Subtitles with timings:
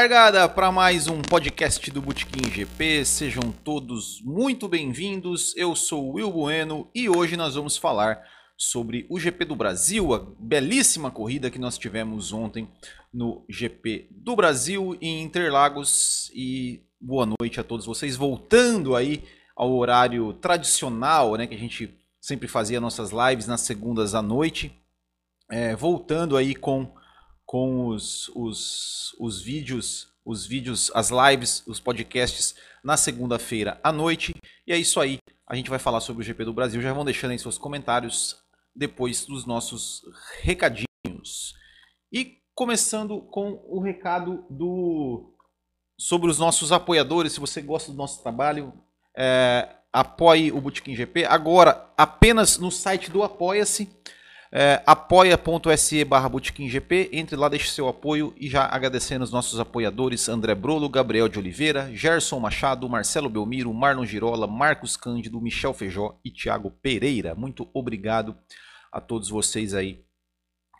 [0.00, 3.04] Largada para mais um podcast do Botequim GP.
[3.04, 5.52] Sejam todos muito bem-vindos.
[5.56, 8.22] Eu sou o Will Bueno e hoje nós vamos falar
[8.56, 12.68] sobre o GP do Brasil, a belíssima corrida que nós tivemos ontem
[13.12, 16.30] no GP do Brasil em Interlagos.
[16.32, 19.24] E boa noite a todos vocês, voltando aí
[19.56, 24.72] ao horário tradicional, né, que a gente sempre fazia nossas lives nas segundas à noite,
[25.50, 26.96] é, voltando aí com
[27.48, 34.34] com os, os, os vídeos, os vídeos, as lives, os podcasts na segunda-feira à noite.
[34.66, 35.16] E é isso aí.
[35.46, 36.82] A gente vai falar sobre o GP do Brasil.
[36.82, 38.36] Já vão deixando aí seus comentários
[38.76, 40.02] depois dos nossos
[40.42, 41.54] recadinhos.
[42.12, 45.32] E começando com o recado do
[45.98, 47.32] sobre os nossos apoiadores.
[47.32, 48.74] Se você gosta do nosso trabalho,
[49.16, 51.24] é, apoie o Botequim GP.
[51.24, 53.88] Agora, apenas no site do Apoia-se.
[54.50, 56.30] É, apoia.se barra
[57.12, 61.38] entre lá, deixe seu apoio e já agradecendo os nossos apoiadores André Brolo, Gabriel de
[61.38, 67.34] Oliveira, Gerson Machado, Marcelo Belmiro, Marlon Girola, Marcos Cândido, Michel Feijó e Thiago Pereira.
[67.34, 68.34] Muito obrigado
[68.90, 70.02] a todos vocês aí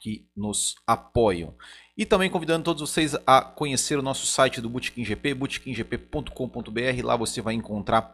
[0.00, 1.55] que nos apoiam.
[1.97, 5.36] E também convidando todos vocês a conhecer o nosso site do Botequim GP.
[7.03, 8.12] Lá você vai encontrar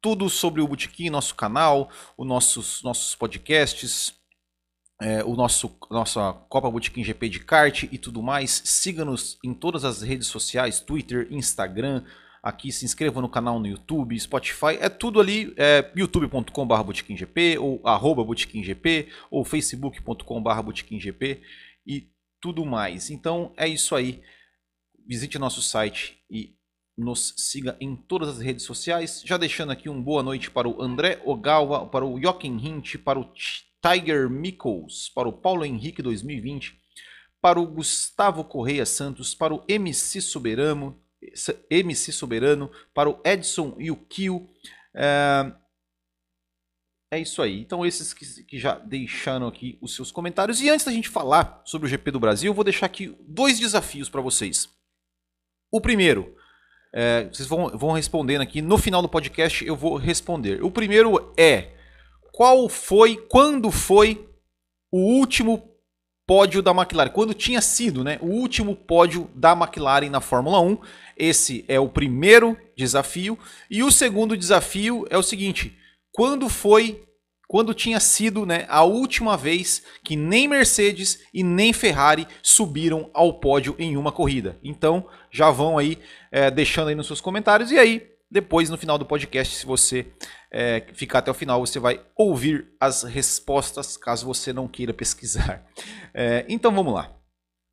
[0.00, 4.21] tudo sobre o Botequim, nosso canal, os nossos, nossos podcasts,
[5.02, 8.62] é, o nosso nossa Copa Botequim GP de kart e tudo mais.
[8.64, 12.04] Siga-nos em todas as redes sociais, Twitter, Instagram.
[12.42, 17.80] Aqui se inscreva no canal no YouTube, Spotify, é tudo ali, é, youtube.com.br GP ou
[17.84, 21.40] arroba GP ou facebook.com.br GP
[21.86, 22.08] e
[22.40, 23.10] tudo mais.
[23.10, 24.20] Então é isso aí.
[25.06, 26.56] Visite nosso site e
[26.96, 29.22] nos siga em todas as redes sociais.
[29.24, 33.18] Já deixando aqui um boa noite para o André Ogawa, para o Jochen Hint, para
[33.18, 33.24] o
[33.82, 36.80] Tiger Mickles, para o Paulo Henrique 2020,
[37.40, 40.96] para o Gustavo Correia Santos, para o MC Soberano,
[41.68, 44.48] MC Soberano, para o Edson e o Kio.
[44.94, 45.52] É,
[47.10, 47.60] é isso aí.
[47.60, 50.60] Então, esses que, que, já deixaram aqui os seus comentários.
[50.60, 53.58] E antes da gente falar sobre o GP do Brasil, eu vou deixar aqui dois
[53.58, 54.68] desafios para vocês.
[55.70, 56.36] O primeiro,
[56.92, 58.62] é, vocês vão, vão respondendo aqui.
[58.62, 60.62] No final do podcast, eu vou responder.
[60.62, 61.81] O primeiro é
[62.42, 64.28] qual foi, quando foi
[64.90, 65.62] o último
[66.26, 70.76] pódio da McLaren, quando tinha sido né, o último pódio da McLaren na Fórmula 1.
[71.16, 73.38] Esse é o primeiro desafio.
[73.70, 75.78] E o segundo desafio é o seguinte:
[76.10, 77.04] quando foi,
[77.46, 83.34] quando tinha sido né, a última vez que nem Mercedes e nem Ferrari subiram ao
[83.38, 84.58] pódio em uma corrida.
[84.64, 85.96] Então já vão aí
[86.32, 87.70] é, deixando aí nos seus comentários.
[87.70, 90.06] E aí, depois no final do podcast, se você
[90.50, 95.62] é, ficar até o final, você vai ouvir as respostas, caso você não queira pesquisar.
[96.14, 97.10] É, então vamos lá.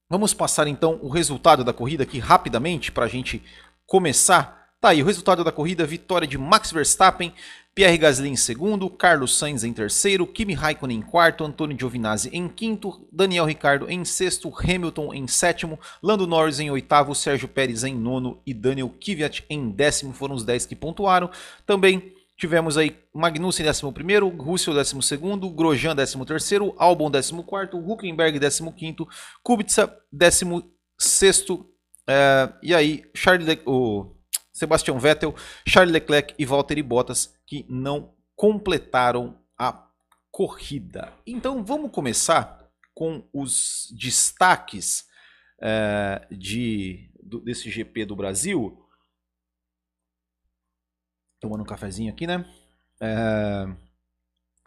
[0.09, 3.41] Vamos passar então o resultado da corrida aqui rapidamente para a gente
[3.85, 4.67] começar.
[4.81, 7.33] Tá aí o resultado da corrida: vitória de Max Verstappen,
[7.79, 12.49] Pierre Gasly em segundo, Carlos Sainz em terceiro, Kimi Raikkonen em quarto, Antônio Giovinazzi em
[12.49, 17.95] quinto, Daniel Ricardo em sexto, Hamilton em sétimo, Lando Norris em oitavo, Sérgio Pérez em
[17.95, 20.11] nono e Daniel Kvyat em décimo.
[20.11, 21.31] Foram os dez que pontuaram.
[21.65, 23.81] Também Tivemos aí Magnussen 11,
[24.37, 25.17] Russell 12,
[25.55, 27.33] Grosjean 13, Albon 14,
[27.75, 29.07] Huckenberg 15,
[29.41, 31.47] Kubica 16.
[32.09, 33.61] É, e aí, Charles Le...
[33.65, 34.18] o
[34.59, 35.33] Sebastian Vettel,
[35.65, 39.87] Charles Leclerc e Valtteri Bottas que não completaram a
[40.29, 41.13] corrida.
[41.25, 45.07] Então vamos começar com os destaques
[45.61, 48.85] é, de, do, desse GP do Brasil
[51.39, 52.45] tomando um cafezinho aqui, né?
[52.99, 53.65] É...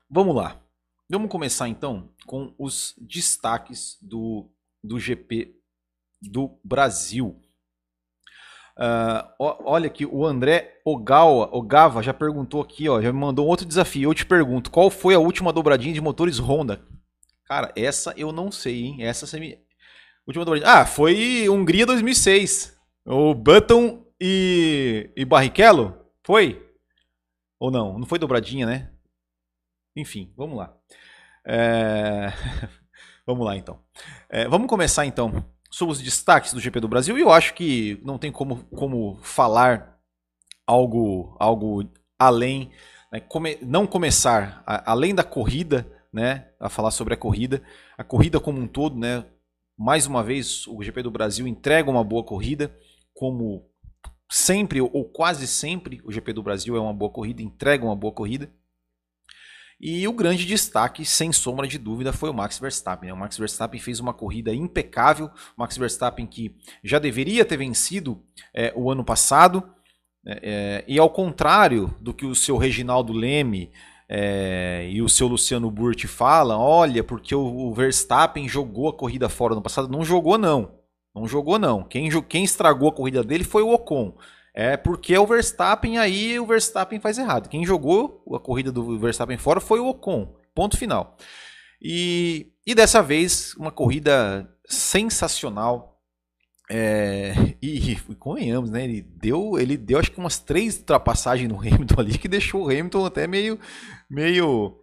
[0.09, 0.61] Vamos lá.
[1.09, 4.51] Vamos começar então com os destaques do,
[4.83, 5.55] do GP
[6.21, 7.39] do Brasil.
[8.79, 13.67] Uh, olha aqui, o André Ogawa, Ogava já perguntou aqui, ó, já me mandou outro
[13.67, 14.11] desafio.
[14.11, 16.83] Eu te pergunto, qual foi a última dobradinha de motores Honda?
[17.45, 19.05] Cara, essa eu não sei, hein?
[19.05, 19.27] Essa.
[20.27, 20.73] Última dobradinha.
[20.73, 22.79] Ah, foi Hungria 2006.
[23.05, 25.99] O Button e, e Barrichello?
[26.25, 26.67] Foi?
[27.59, 27.99] Ou não?
[27.99, 28.91] Não foi dobradinha, né?
[29.95, 30.75] Enfim, vamos lá.
[31.45, 32.33] É...
[33.27, 33.81] vamos lá então.
[34.29, 37.17] É, vamos começar então sobre os destaques do GP do Brasil.
[37.17, 39.99] E eu acho que não tem como, como falar
[40.67, 41.89] algo, algo
[42.19, 42.71] além,
[43.11, 43.21] né?
[43.21, 43.59] Come...
[43.63, 46.49] não começar a, além da corrida, né?
[46.61, 47.63] A falar sobre a corrida,
[47.97, 49.25] a corrida como um todo, né?
[49.79, 52.71] Mais uma vez, o GP do Brasil entrega uma boa corrida,
[53.15, 53.67] como
[54.31, 58.13] sempre ou quase sempre o GP do Brasil é uma boa corrida, entrega uma boa
[58.13, 58.51] corrida.
[59.83, 63.09] E o grande destaque, sem sombra de dúvida, foi o Max Verstappen.
[63.09, 63.13] Né?
[63.13, 65.27] O Max Verstappen fez uma corrida impecável.
[65.27, 68.23] O Max Verstappen que já deveria ter vencido
[68.55, 69.61] é, o ano passado.
[70.25, 73.73] É, é, e ao contrário do que o seu Reginaldo Leme
[74.09, 79.29] é, e o seu Luciano Burti falam, olha, porque o, o, Verstappen jogou a corrida
[79.29, 79.89] fora no passado.
[79.89, 80.77] Não jogou, não.
[81.13, 81.83] Não jogou, não.
[81.83, 84.15] Quem, quem estragou a corrida dele foi o Ocon.
[84.55, 87.49] É porque o Verstappen aí o Verstappen faz errado.
[87.49, 90.35] Quem jogou a corrida do Verstappen fora foi o Ocon.
[90.55, 91.17] Ponto final.
[91.81, 95.91] E, e dessa vez, uma corrida sensacional.
[96.71, 98.85] É, e, e convenhamos, né?
[98.85, 102.71] Ele deu, ele deu acho que umas três ultrapassagens no Hamilton ali que deixou o
[102.71, 103.59] Hamilton até meio,
[104.09, 104.79] meio,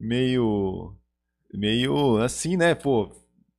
[0.00, 0.96] meio,
[1.52, 2.74] meio assim, né?
[2.74, 3.10] Pô,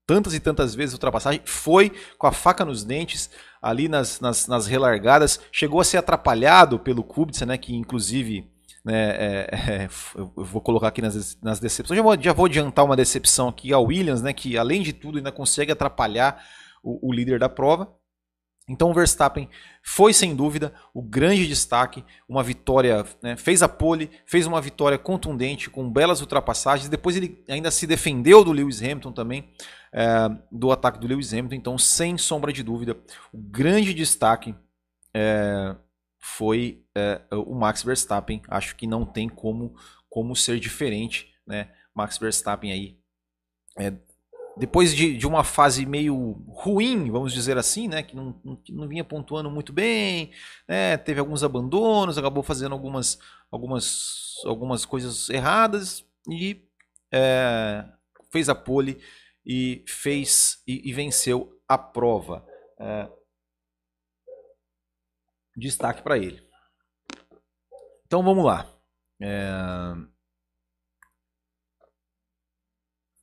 [0.05, 3.29] tantas e tantas vezes ultrapassagem, foi com a faca nos dentes
[3.61, 8.51] ali nas, nas, nas relargadas, chegou a ser atrapalhado pelo Kubica, né, que inclusive
[8.83, 12.83] né, é, é, eu vou colocar aqui nas, nas decepções, já vou, já vou adiantar
[12.83, 16.43] uma decepção aqui a Williams, né, que além de tudo ainda consegue atrapalhar
[16.83, 17.89] o, o líder da prova,
[18.67, 19.49] então o Verstappen
[19.83, 24.97] foi sem dúvida o grande destaque, uma vitória, né, fez a pole, fez uma vitória
[24.97, 26.87] contundente com belas ultrapassagens.
[26.87, 29.49] Depois ele ainda se defendeu do Lewis Hamilton também,
[29.91, 31.55] é, do ataque do Lewis Hamilton.
[31.55, 32.97] Então, sem sombra de dúvida,
[33.33, 34.55] o grande destaque
[35.13, 35.75] é,
[36.17, 38.41] foi é, o Max Verstappen.
[38.47, 39.75] Acho que não tem como,
[40.09, 41.69] como ser diferente, né?
[41.93, 42.97] Max Verstappen aí
[44.55, 48.33] depois de, de uma fase meio ruim, vamos dizer assim, né, que não,
[48.63, 50.31] que não vinha pontuando muito bem,
[50.67, 53.17] né, teve alguns abandonos, acabou fazendo algumas,
[53.51, 56.67] algumas, algumas coisas erradas e
[57.11, 57.83] é,
[58.31, 59.01] fez a pole
[59.45, 62.45] e fez e, e venceu a prova.
[62.79, 63.09] É,
[65.55, 66.41] destaque para ele.
[68.05, 68.67] Então vamos lá.
[69.19, 69.49] É,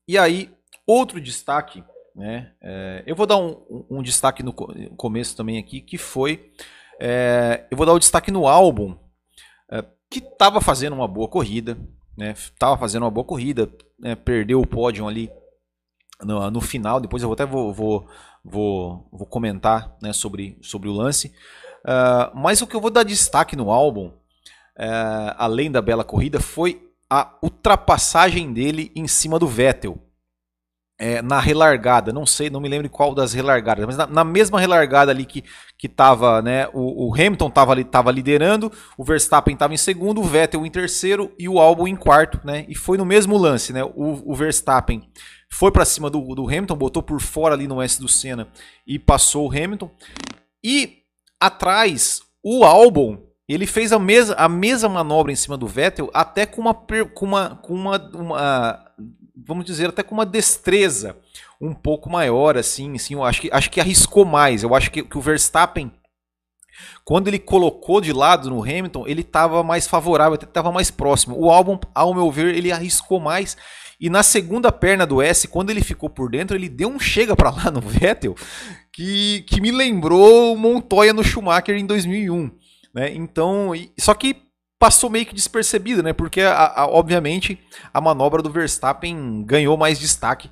[0.09, 0.53] e aí
[0.91, 1.85] Outro destaque,
[2.17, 2.51] né?
[2.61, 6.51] É, eu vou dar um, um, destaque no começo também aqui, que foi.
[7.01, 8.99] É, eu vou dar o um destaque no álbum,
[9.71, 11.79] é, que estava fazendo uma boa corrida,
[12.19, 12.35] né?
[12.59, 13.71] Tava fazendo uma boa corrida,
[14.01, 14.17] né?
[14.17, 15.31] perdeu o pódio ali
[16.21, 17.01] no, no, final.
[17.01, 18.09] Depois eu até vou, vou,
[18.45, 21.33] vou, vou comentar né, sobre, sobre o lance.
[21.85, 26.41] Uh, mas o que eu vou dar destaque no álbum, uh, além da bela corrida,
[26.41, 29.97] foi a ultrapassagem dele em cima do Vettel
[31.00, 34.61] é, na relargada, não sei, não me lembro qual das relargadas, mas na, na mesma
[34.61, 35.43] relargada ali que,
[35.79, 40.20] que tava, né, o, o Hamilton estava ali, tava liderando, o Verstappen estava em segundo,
[40.20, 43.73] o Vettel em terceiro e o Albon em quarto, né, e foi no mesmo lance,
[43.73, 45.02] né, o, o Verstappen
[45.50, 48.49] foi para cima do, do Hamilton, botou por fora ali no S do Senna
[48.87, 49.91] e passou o Hamilton,
[50.62, 50.99] e
[51.41, 56.44] atrás o Albon ele fez a, mesma a mesma manobra em cima do Vettel, até
[56.44, 58.90] com uma, com uma, com uma, uma
[59.47, 61.17] vamos dizer, até com uma destreza
[61.61, 64.63] um pouco maior, assim, assim eu acho que, acho que arriscou mais.
[64.63, 65.93] Eu acho que, que o Verstappen,
[67.05, 71.37] quando ele colocou de lado no Hamilton, ele estava mais favorável, estava mais próximo.
[71.39, 73.57] O álbum, ao meu ver, ele arriscou mais.
[74.00, 77.37] E na segunda perna do S, quando ele ficou por dentro, ele deu um chega
[77.37, 78.35] para lá no Vettel,
[78.93, 82.50] que, que me lembrou o Montoya no Schumacher em 2001.
[82.95, 83.14] Né?
[83.14, 84.50] Então, só que
[84.81, 86.15] passou meio que despercebido, né?
[86.15, 90.51] Porque, a, a, obviamente, a manobra do Verstappen ganhou mais destaque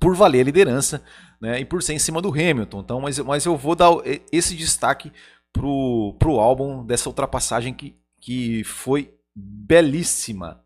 [0.00, 1.04] por valer a liderança,
[1.38, 1.60] né?
[1.60, 2.80] E por ser em cima do Hamilton.
[2.80, 3.90] Então, mas, mas eu vou dar
[4.32, 5.12] esse destaque
[5.52, 10.64] pro, pro álbum dessa ultrapassagem que, que foi belíssima.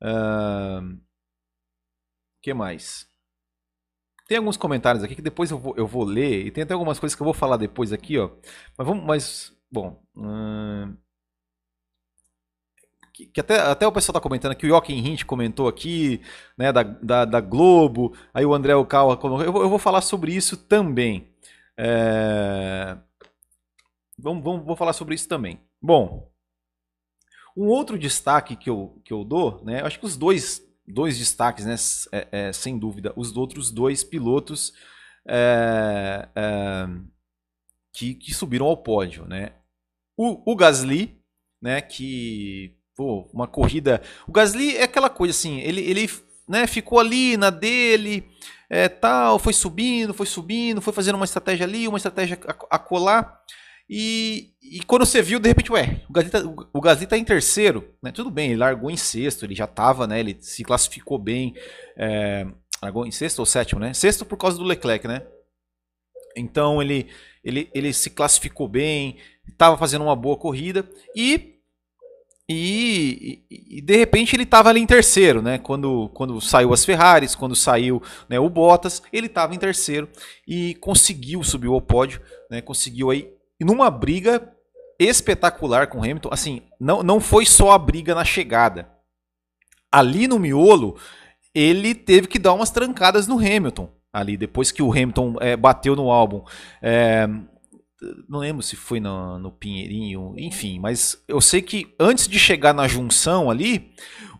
[0.00, 0.96] Uh,
[2.40, 3.04] que mais?
[4.28, 7.00] Tem alguns comentários aqui que depois eu vou, eu vou ler e tem até algumas
[7.00, 8.30] coisas que eu vou falar depois aqui, ó.
[8.78, 10.00] Mas vamos, mas bom.
[10.16, 10.96] Uh,
[13.12, 16.20] que, que, até, até o pessoal está comentando aqui, o Joaquim Hint comentou aqui,
[16.56, 20.56] né, da, da, da Globo, aí o André Ocal, eu, eu vou falar sobre isso
[20.56, 21.28] também.
[21.76, 22.96] É...
[24.18, 25.60] Vamos, vamos, vou falar sobre isso também.
[25.80, 26.30] Bom,
[27.56, 31.66] um outro destaque que eu, que eu dou, né, acho que os dois, dois destaques,
[31.66, 31.74] né,
[32.12, 34.72] é, é, sem dúvida, os outros dois pilotos
[35.26, 36.86] é, é,
[37.92, 39.52] que, que subiram ao pódio, né?
[40.16, 41.22] O, o Gasly,
[41.60, 44.02] né, que pô, uma corrida.
[44.26, 46.10] O Gasly é aquela coisa assim, ele, ele
[46.48, 48.28] né, ficou ali na dele,
[48.68, 52.78] é, tal, foi subindo, foi subindo, foi fazendo uma estratégia ali, uma estratégia a, a
[52.78, 53.40] colar.
[53.88, 56.40] E, e, quando você viu, de repente, ué, o Gasly, tá,
[56.72, 58.10] o Gasly tá em terceiro, né?
[58.10, 60.20] Tudo bem, ele largou em sexto, ele já tava, né?
[60.20, 61.54] Ele se classificou bem.
[61.96, 62.46] É,
[62.82, 63.92] largou em sexto ou sétimo, né?
[63.92, 65.26] Sexto por causa do Leclerc, né?
[66.36, 67.08] Então ele,
[67.44, 71.51] ele, ele se classificou bem, estava fazendo uma boa corrida e
[72.48, 75.58] e, e, de repente ele estava ali em terceiro, né?
[75.58, 80.08] Quando, quando saiu as Ferraris, quando saiu né, o Bottas, ele estava em terceiro
[80.46, 82.20] e conseguiu subir ao pódio,
[82.50, 82.60] né?
[82.60, 84.52] Conseguiu aí numa briga
[84.98, 86.30] espetacular com o Hamilton.
[86.32, 88.90] Assim, não, não foi só a briga na chegada.
[89.90, 90.96] Ali no miolo,
[91.54, 93.90] ele teve que dar umas trancadas no Hamilton.
[94.12, 96.44] Ali, depois que o Hamilton é, bateu no álbum.
[96.82, 97.26] É,
[98.28, 102.72] não lembro se foi no, no Pinheirinho, enfim, mas eu sei que antes de chegar
[102.72, 103.92] na junção ali,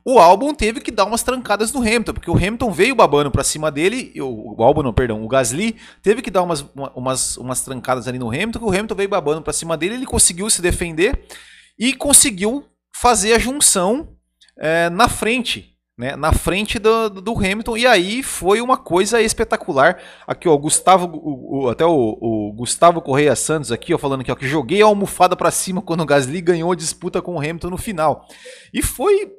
[0.05, 3.45] o álbum teve que dar umas trancadas no Hamilton, porque o Hamilton veio babando para
[3.45, 6.65] cima dele, o, o álbum não, perdão, o Gasly teve que dar umas,
[6.95, 10.07] umas, umas trancadas ali no Hamilton, que o Hamilton veio babando para cima dele, ele
[10.07, 11.25] conseguiu se defender
[11.79, 12.65] e conseguiu
[12.95, 14.17] fazer a junção
[14.59, 15.72] é, na frente
[16.03, 20.03] né, na frente do, do, Hamilton, e aí foi uma coisa espetacular.
[20.27, 24.33] Aqui, ó, Gustavo, o, o, até o, o, Gustavo Correia Santos aqui, ó, falando aqui,
[24.33, 27.39] ó, que joguei a almofada para cima quando o Gasly ganhou a disputa com o
[27.39, 28.27] Hamilton no final.
[28.75, 29.31] E foi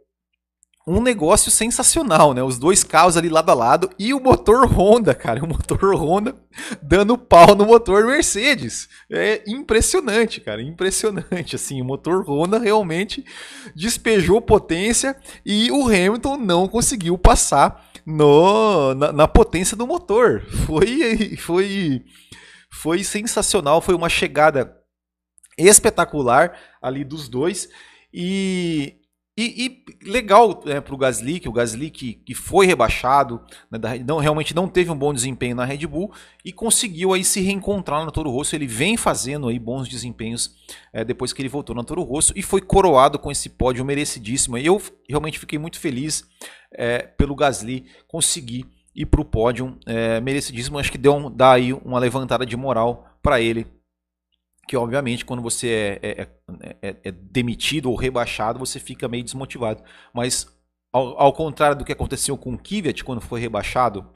[0.86, 2.44] um negócio sensacional, né?
[2.44, 6.36] Os dois carros ali lado a lado e o motor Honda, cara, o motor Honda
[6.82, 8.90] dando pau no motor Mercedes.
[9.10, 11.56] É impressionante, cara, impressionante.
[11.56, 13.25] Assim, o motor Honda realmente
[13.74, 20.46] despejou potência e o Hamilton não conseguiu passar no, na, na potência do motor.
[20.66, 22.04] Foi, foi,
[22.70, 24.75] foi sensacional, foi uma chegada
[25.58, 27.70] espetacular ali dos dois
[28.13, 28.98] e
[29.36, 33.80] e, e, legal né, para o Gasly, que o Gasly que, que foi rebaixado, né,
[34.06, 36.12] não, realmente não teve um bom desempenho na Red Bull
[36.46, 38.56] e conseguiu aí se reencontrar na Toro Rosso.
[38.56, 40.56] Ele vem fazendo aí bons desempenhos
[40.94, 44.56] é, depois que ele voltou na Toro Rosso e foi coroado com esse pódio merecidíssimo.
[44.56, 46.24] Eu realmente fiquei muito feliz
[46.72, 50.78] é, pelo Gasly conseguir ir para o pódio é, merecidíssimo.
[50.78, 53.66] Acho que deu um, dá aí uma levantada de moral para ele
[54.67, 56.27] que obviamente quando você é, é,
[56.82, 59.84] é, é, demitido ou rebaixado, você fica meio desmotivado.
[60.13, 60.48] Mas
[60.91, 64.10] ao, ao contrário do que aconteceu com o Kvyat quando foi rebaixado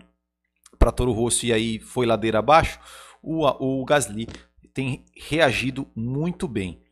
[0.80, 2.80] para Toro Rosso e aí foi ladeira abaixo,
[3.22, 3.46] o,
[3.82, 4.28] o Gasly
[4.74, 6.84] tem reagido muito bem.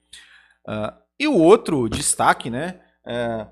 [0.68, 2.82] Uh, e o outro destaque, né?
[3.06, 3.48] É,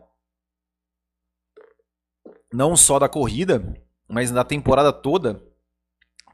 [2.52, 5.42] não só da corrida, mas da temporada toda,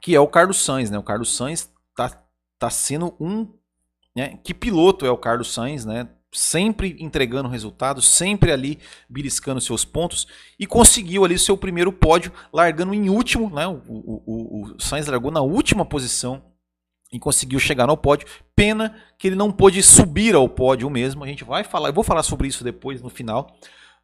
[0.00, 0.98] que é o Carlos Sainz, né?
[0.98, 2.26] O Carlos Sainz tá,
[2.58, 3.59] tá sendo um
[4.14, 4.38] né?
[4.42, 6.08] Que piloto é o Carlos Sainz, né?
[6.32, 10.26] Sempre entregando resultados, sempre ali beliscando seus pontos
[10.58, 13.66] e conseguiu ali seu primeiro pódio, largando em último, né?
[13.66, 16.42] O, o, o, Sainz largou na última posição
[17.12, 18.28] e conseguiu chegar no pódio.
[18.54, 21.24] Pena que ele não pôde subir ao pódio mesmo.
[21.24, 23.52] A gente vai falar, eu vou falar sobre isso depois no final,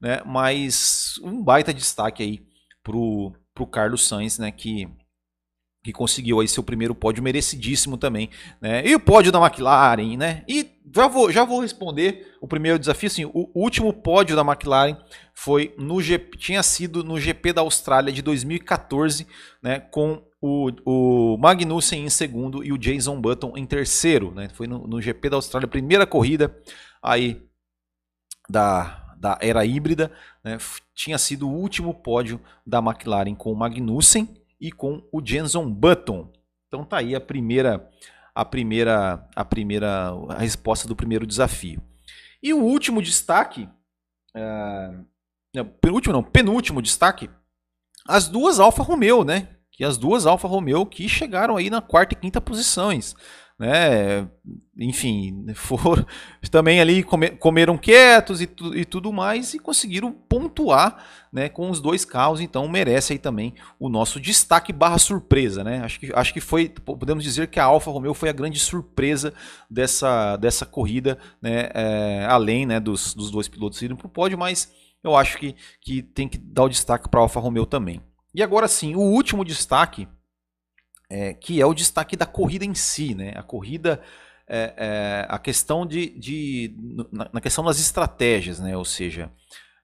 [0.00, 0.20] né?
[0.26, 2.46] Mas um baita destaque aí
[2.82, 4.50] pro, pro Carlos Sainz, né?
[4.50, 4.88] Que
[5.86, 8.28] que conseguiu aí seu primeiro pódio merecidíssimo também,
[8.60, 8.84] né?
[8.84, 10.42] E o pódio da McLaren, né?
[10.48, 14.96] E já vou, já vou responder o primeiro desafio, assim, o último pódio da McLaren
[15.32, 19.28] foi no GP, tinha sido no GP da Austrália de 2014,
[19.62, 24.48] né, com o, o Magnussen em segundo e o Jason Button em terceiro, né?
[24.48, 26.52] Foi no, no GP da Austrália, primeira corrida
[27.00, 27.46] aí
[28.50, 30.10] da, da era híbrida,
[30.42, 30.58] né?
[30.96, 36.32] Tinha sido o último pódio da McLaren com o Magnussen e com o Jenson Button.
[36.68, 37.88] Então tá aí a primeira
[38.34, 41.82] a primeira a primeira a resposta do primeiro desafio.
[42.42, 43.68] E o último destaque,
[44.36, 47.30] uh, penúltimo não, penúltimo destaque,
[48.06, 49.48] as duas Alfa Romeo, né?
[49.72, 53.14] Que as duas Alfa Romeo que chegaram aí na quarta e quinta posições
[53.58, 54.28] né?
[54.78, 56.04] Enfim, foram
[56.50, 57.02] também ali
[57.38, 61.48] comeram quietos e, tu, e tudo mais e conseguiram pontuar, né?
[61.48, 65.80] Com os dois carros, então merece aí também o nosso destaque barra surpresa, né?
[65.82, 69.32] Acho que, acho que foi, podemos dizer que a Alfa Romeo foi a grande surpresa
[69.70, 71.70] dessa, dessa corrida, né?
[71.72, 72.78] É, além, né?
[72.78, 74.70] Dos, dos dois pilotos irem para o pódio, mas
[75.02, 78.02] eu acho que, que tem que dar o destaque para a Alfa Romeo também.
[78.34, 80.06] E agora sim, o último destaque
[81.08, 83.32] é, que é o destaque da corrida em si, né?
[83.36, 84.00] A corrida,
[84.48, 86.74] é, é, a questão de, de
[87.12, 88.76] na, na, questão das estratégias, né?
[88.76, 89.30] Ou seja,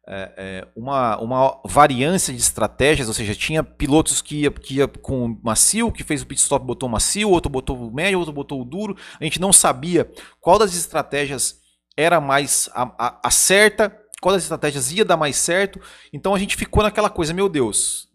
[0.06, 4.88] é, é, uma, uma variância de estratégias, ou seja, tinha pilotos que ia, que ia
[4.88, 8.60] com macio, que fez o pit stop botou macio, outro botou o médio, outro botou
[8.60, 8.96] o duro.
[9.20, 10.10] A gente não sabia
[10.40, 11.60] qual das estratégias
[11.96, 15.80] era mais a, a, a certa, qual das estratégias ia dar mais certo.
[16.12, 18.08] Então a gente ficou naquela coisa, meu Deus,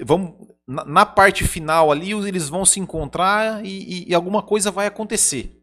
[0.00, 4.70] vamos na, na parte final ali eles vão se encontrar e, e, e alguma coisa
[4.70, 5.60] vai acontecer.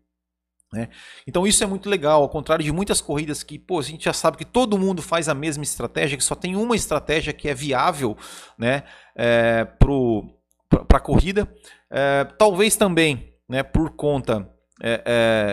[0.73, 0.87] Né?
[1.27, 4.13] Então isso é muito legal, ao contrário de muitas corridas que pô, a gente já
[4.13, 7.53] sabe que todo mundo faz a mesma estratégia, que só tem uma estratégia que é
[7.53, 8.17] viável
[8.57, 8.83] né,
[9.15, 11.53] é, para a corrida.
[11.89, 14.49] É, talvez também né, por conta
[14.83, 15.01] é,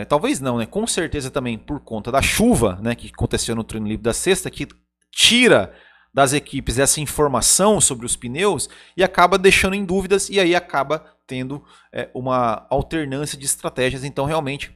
[0.01, 0.65] é, talvez não, né?
[0.65, 4.51] Com certeza também por conta da chuva, né, que aconteceu no treino livre da sexta,
[4.51, 4.67] que
[5.13, 5.75] tira
[6.13, 11.05] das equipes essa informação sobre os pneus e acaba deixando em dúvidas e aí acaba
[11.27, 11.63] tendo
[11.93, 14.03] é, uma alternância de estratégias.
[14.05, 14.75] Então, realmente,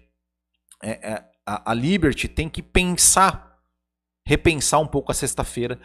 [0.82, 3.58] é, é, a, a Liberty tem que pensar,
[4.26, 5.80] repensar um pouco a sexta-feira,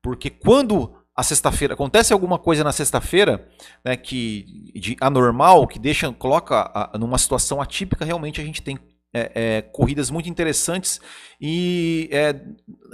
[0.00, 3.48] porque quando a sexta-feira acontece alguma coisa na sexta-feira,
[3.84, 8.78] né, que de anormal, que deixa, coloca a, numa situação atípica, realmente a gente tem
[9.14, 11.00] é, é, corridas muito interessantes
[11.40, 12.34] e é,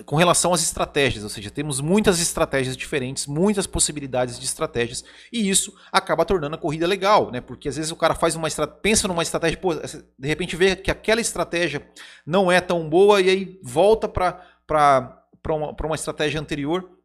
[0.05, 5.49] com relação às estratégias, ou seja, temos muitas estratégias diferentes, muitas possibilidades de estratégias e
[5.49, 7.41] isso acaba tornando a corrida legal, né?
[7.41, 8.49] Porque às vezes o cara faz uma
[8.83, 11.87] pensa numa estratégia, pô, de repente vê que aquela estratégia
[12.27, 16.98] não é tão boa e aí volta para uma, uma estratégia anterior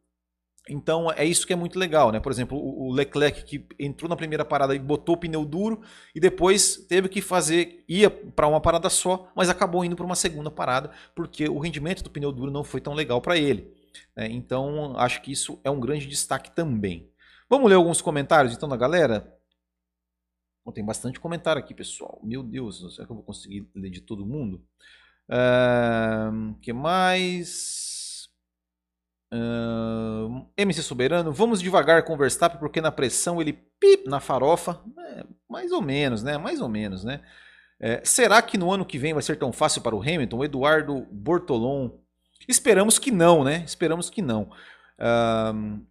[0.70, 2.20] então é isso que é muito legal, né?
[2.20, 5.82] Por exemplo, o Leclerc que entrou na primeira parada e botou o pneu duro
[6.16, 10.16] e depois teve que fazer, ia para uma parada só, mas acabou indo para uma
[10.16, 13.74] segunda parada porque o rendimento do pneu duro não foi tão legal para ele.
[14.16, 14.30] Né?
[14.32, 17.10] Então acho que isso é um grande destaque também.
[17.50, 19.38] Vamos ler alguns comentários então da galera?
[20.66, 22.22] Oh, tem bastante comentário aqui, pessoal.
[22.24, 24.64] Meu Deus, será que eu vou conseguir ler de todo mundo?
[25.28, 27.93] O uh, que mais?
[29.34, 34.80] Uh, MC Soberano, vamos devagar com o Verstappen porque na pressão ele pip na farofa.
[35.00, 36.38] É, mais ou menos, né?
[36.38, 37.20] Mais ou menos, né?
[37.80, 40.38] É, será que no ano que vem vai ser tão fácil para o Hamilton?
[40.38, 41.90] O Eduardo Bortolon.
[42.48, 43.64] Esperamos que não, né?
[43.66, 44.52] Esperamos que não.
[45.00, 45.82] Uh,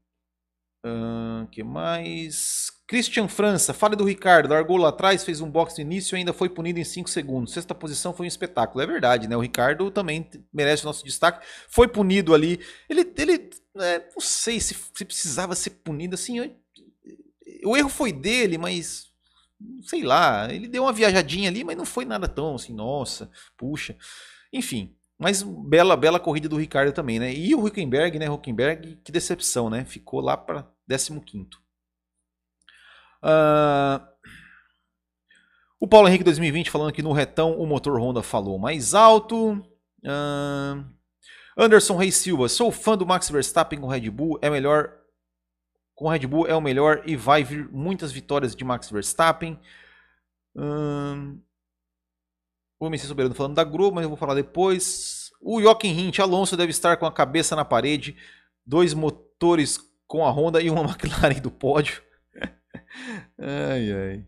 [1.51, 2.71] que mais?
[2.87, 4.51] Christian França, fale do Ricardo.
[4.51, 7.53] Largou lá atrás, fez um box no início e ainda foi punido em 5 segundos.
[7.53, 8.83] Sexta posição foi um espetáculo.
[8.83, 9.37] É verdade, né?
[9.37, 11.47] O Ricardo também merece nosso destaque.
[11.69, 12.61] Foi punido ali.
[12.89, 16.39] Ele, ele é, não sei se, se, precisava ser punido assim.
[16.39, 16.55] Eu,
[17.65, 19.07] o erro foi dele, mas
[19.85, 20.53] sei lá.
[20.53, 23.97] Ele deu uma viajadinha ali, mas não foi nada tão assim, nossa, puxa.
[24.53, 27.33] Enfim, mas bela, bela corrida do Ricardo também, né?
[27.33, 28.29] E o Huckenberg, né?
[28.29, 29.85] Huckenberg, que decepção, né?
[29.85, 31.63] Ficou lá para 15
[33.23, 34.05] Uh,
[35.79, 39.53] o Paulo Henrique 2020 falando que no retão o motor Honda falou mais alto.
[40.05, 40.85] Uh,
[41.57, 44.93] Anderson Reis Silva, sou fã do Max Verstappen com Red Bull, é melhor.
[45.95, 49.61] Com Red Bull é o melhor e vai vir muitas vitórias de Max Verstappen.
[50.57, 51.39] Uh,
[52.81, 55.31] o MC Soberano falando da Globo, mas eu vou falar depois.
[55.41, 58.17] O Joaquim Hint, Alonso deve estar com a cabeça na parede,
[58.67, 59.79] dois motores
[60.13, 62.03] com a Honda e uma McLaren do pódio
[63.39, 64.27] ai, ai.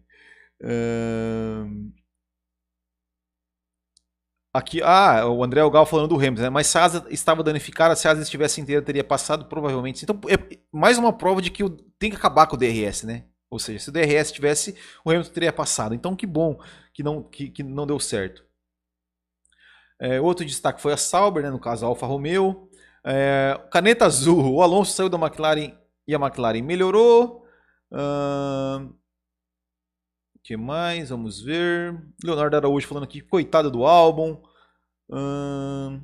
[4.51, 6.49] Aqui, ah, o André Algal falando do Hamilton, né?
[6.49, 10.03] Mas se a asa estava danificada, se a asa estivesse inteira, teria passado, provavelmente.
[10.03, 11.62] Então, é mais uma prova de que
[11.99, 13.25] tem que acabar com o DRS, né?
[13.51, 15.94] Ou seja, se o DRS tivesse, o Hamilton teria passado.
[15.94, 16.59] Então, que bom
[16.94, 18.42] que não, que, que não deu certo.
[20.01, 21.51] É, outro destaque foi a Sauber, né?
[21.51, 22.70] no caso a Alfa Romeo.
[23.06, 27.44] É, caneta azul, o Alonso saiu da McLaren e a McLaren melhorou.
[27.92, 28.94] Uh,
[30.42, 31.10] que mais?
[31.10, 31.94] Vamos ver.
[32.22, 34.42] Leonardo Araújo falando aqui, coitado do álbum.
[35.08, 36.00] Uh,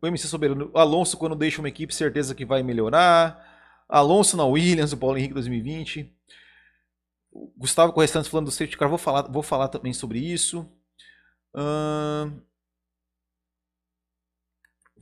[0.00, 0.70] o MC Soberano.
[0.74, 3.46] Alonso, quando deixa uma equipe, certeza que vai melhorar.
[3.88, 6.16] Alonso na Williams, o Paulo Henrique 2020.
[7.56, 10.68] Gustavo Correstantes falando do safety car, vou falar, vou falar também sobre isso.
[11.54, 12.40] Uh,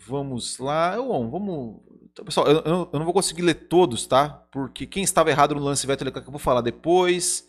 [0.07, 0.97] vamos lá.
[0.97, 1.81] Bom, vamos
[2.25, 4.29] pessoal, eu, eu, eu, não vou conseguir ler todos, tá?
[4.51, 7.47] Porque quem estava errado no lance Vettel, eu vou falar depois.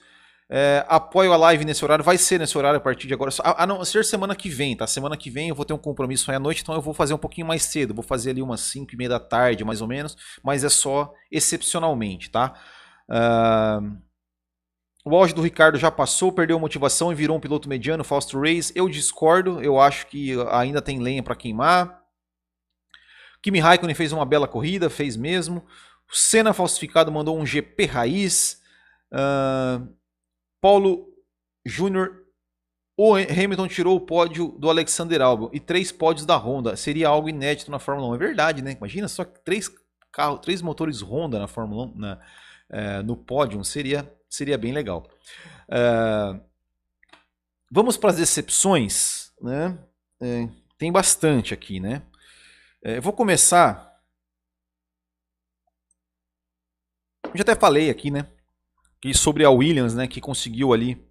[0.51, 3.31] É, apoio a live nesse horário, vai ser nesse horário a partir de agora.
[3.43, 4.88] A, a não ser semana que vem, tá?
[4.88, 7.13] Semana que vem eu vou ter um compromisso aí à noite, então eu vou fazer
[7.13, 7.93] um pouquinho mais cedo.
[7.93, 10.17] Vou fazer ali umas 5 e meia da tarde, mais ou menos.
[10.43, 12.55] Mas é só excepcionalmente, tá?
[13.07, 13.97] Uh,
[15.05, 18.71] o auge do Ricardo já passou, perdeu motivação e virou um piloto mediano, Fausto Reis.
[18.75, 21.98] Eu discordo, eu acho que ainda tem lenha para queimar.
[23.41, 25.63] Kimi Raikkonen fez uma bela corrida, fez mesmo.
[26.12, 28.62] O Senna falsificado mandou um GP raiz.
[29.12, 29.88] Uh,
[30.62, 31.08] Paulo
[31.65, 32.25] Júnior.
[32.97, 36.75] O Hamilton tirou o pódio do Alexander Albon e três pódios da Honda.
[36.75, 38.15] Seria algo inédito na Fórmula 1.
[38.15, 38.73] É verdade, né?
[38.73, 39.71] Imagina só três
[40.12, 43.63] carros, três motores Honda na Fórmula 1, na, uh, no pódio.
[43.63, 45.08] Seria, seria bem legal.
[45.69, 46.41] Uh,
[47.71, 49.78] vamos para as decepções, né?
[50.21, 52.02] É, tem bastante aqui, né?
[52.83, 53.99] É, eu vou começar.
[57.25, 58.27] Eu já até falei aqui, né?
[59.01, 60.07] Que sobre a Williams, né?
[60.07, 61.03] Que conseguiu ali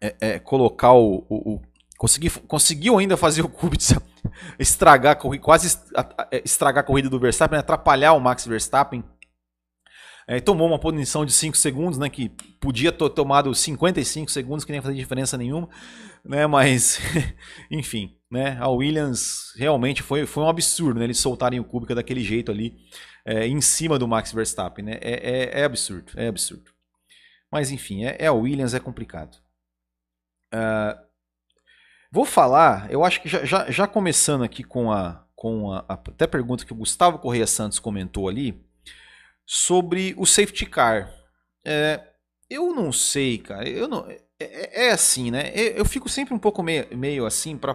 [0.00, 1.62] é, é, colocar o, o, o
[1.98, 4.02] consegui, conseguiu ainda fazer o Kubica
[4.58, 5.78] estragar quase
[6.30, 9.02] é, estragar a corrida do Verstappen, atrapalhar o Max Verstappen.
[10.26, 12.08] É, tomou uma punição de 5 segundos, né?
[12.08, 12.30] Que
[12.60, 15.68] podia ter tomado 55 segundos, que nem fazer diferença nenhuma,
[16.24, 16.46] né?
[16.46, 16.98] Mas,
[17.70, 18.58] enfim, né?
[18.60, 21.06] A Williams realmente foi, foi um absurdo, né?
[21.06, 22.76] Eles soltarem o Kubica daquele jeito ali,
[23.24, 24.98] é, em cima do Max Verstappen, né?
[25.00, 26.72] É, é, é absurdo, é absurdo.
[27.50, 29.36] Mas enfim, é, é a Williams, é complicado.
[30.52, 30.98] Uh,
[32.10, 35.94] vou falar, eu acho que já, já, já começando aqui com a, com a, a
[35.94, 38.60] até pergunta que o Gustavo Correia Santos comentou ali
[39.46, 41.08] sobre o safety car.
[41.64, 42.00] É,
[42.50, 43.68] eu não sei, cara.
[43.68, 45.52] Eu não, é, é, é assim, né?
[45.54, 47.74] Eu fico sempre um pouco meio, meio assim para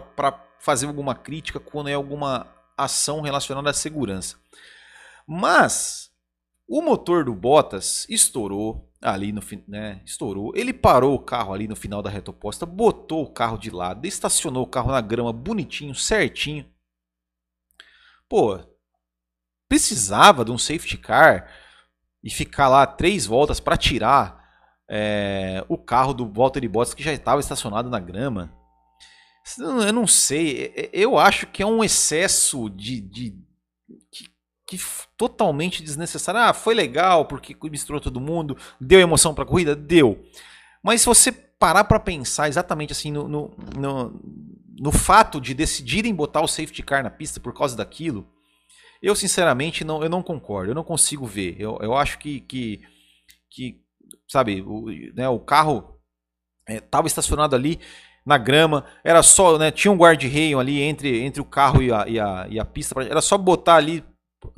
[0.60, 2.46] fazer alguma crítica quando é alguma
[2.76, 4.36] ação relacionada à segurança.
[5.26, 6.10] Mas
[6.68, 10.52] o motor do Bottas estourou ali no né, estourou.
[10.54, 14.06] Ele parou o carro ali no final da reta oposta, botou o carro de lado,
[14.06, 16.66] estacionou o carro na grama bonitinho, certinho.
[18.28, 18.60] Pô,
[19.68, 21.50] precisava de um safety car
[22.22, 24.40] e ficar lá três voltas para tirar
[24.88, 28.59] é, o carro do Walter Bottas que já estava estacionado na grama.
[29.58, 33.34] Eu não sei, eu acho que é um excesso de, de
[34.12, 34.26] que,
[34.66, 34.78] que
[35.16, 36.40] totalmente desnecessário.
[36.40, 40.24] Ah, foi legal porque misturou todo mundo, deu emoção para a corrida, deu.
[40.82, 44.20] Mas se você parar para pensar exatamente assim no, no, no,
[44.78, 48.26] no, fato de decidirem botar o safety car na pista por causa daquilo,
[49.02, 51.56] eu sinceramente não, eu não concordo, eu não consigo ver.
[51.58, 52.80] Eu, eu acho que, que,
[53.50, 53.82] que
[54.28, 56.00] sabe, o, né, o carro
[56.66, 57.80] estava é, estacionado ali
[58.24, 62.04] na grama, era só, né, tinha um guarda-reio ali entre, entre o carro e a,
[62.06, 64.04] e a, e a pista, era só botar ali,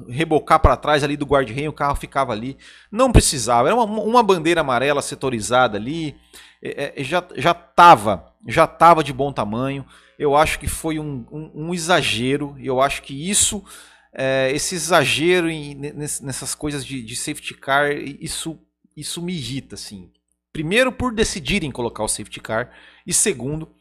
[0.09, 2.57] rebocar para trás ali do guarda-reio, o carro ficava ali,
[2.91, 6.17] não precisava, era uma, uma bandeira amarela setorizada ali,
[6.63, 9.85] é, é, já, já tava, já tava de bom tamanho,
[10.19, 13.65] eu acho que foi um, um, um exagero, eu acho que isso,
[14.13, 18.59] é, esse exagero em, nessas coisas de, de safety car, isso,
[18.97, 20.11] isso me irrita, assim,
[20.53, 22.71] Primeiro, por decidirem colocar o safety car.
[23.07, 23.75] E segundo,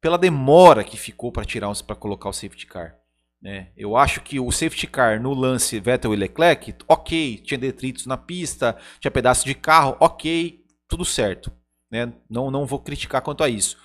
[0.00, 2.98] pela demora que ficou para tirar para colocar o safety car.
[3.40, 3.72] Né?
[3.76, 8.16] Eu acho que o safety car no lance Vettel e Leclerc, ok, tinha detritos na
[8.16, 11.52] pista, tinha pedaço de carro, ok, tudo certo.
[11.90, 12.12] Né?
[12.28, 13.78] Não, não vou criticar quanto a isso.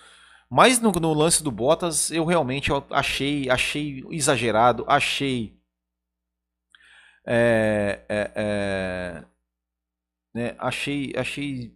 [0.50, 5.60] Mas no, no lance do Bottas, eu realmente achei, achei exagerado, achei.
[7.26, 9.26] É, é, é,
[10.34, 10.56] né?
[10.60, 11.76] achei, achei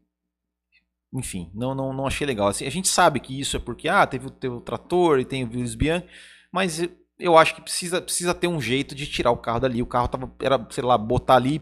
[1.14, 2.48] enfim, não, não, não achei legal.
[2.48, 5.44] Assim, a gente sabe que isso é porque ah, teve, teve o trator e tem
[5.44, 6.08] o Willis Bianchi,
[6.52, 6.82] mas
[7.20, 9.82] eu acho que precisa, precisa ter um jeito de tirar o carro dali.
[9.82, 11.62] O carro tava, era, sei lá, botar ali,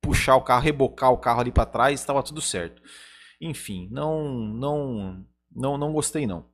[0.00, 2.82] puxar o carro, rebocar o carro ali para trás, estava tudo certo.
[3.40, 6.46] Enfim, não, não, não, não gostei não.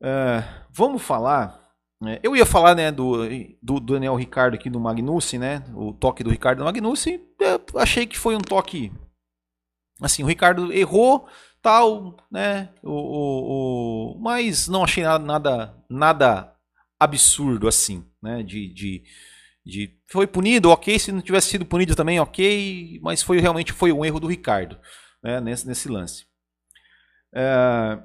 [0.00, 1.66] Uh, vamos falar.
[2.00, 3.28] Né, eu ia falar né, do,
[3.60, 5.64] do Daniel Ricardo aqui do Magnussen, né?
[5.74, 7.20] O toque do Ricardo Magnussen.
[7.76, 8.92] achei que foi um toque
[10.00, 11.28] Assim, o Ricardo errou,
[11.60, 12.70] tal, né?
[12.82, 16.54] O, o, o, mas não achei nada, nada,
[16.98, 18.42] absurdo assim, né?
[18.42, 19.02] De, de,
[19.64, 20.98] de, foi punido, ok.
[20.98, 23.00] Se não tivesse sido punido também, ok.
[23.02, 24.78] Mas foi realmente foi um erro do Ricardo,
[25.22, 25.40] né?
[25.40, 26.26] Nesse, nesse lance.
[27.34, 27.98] É,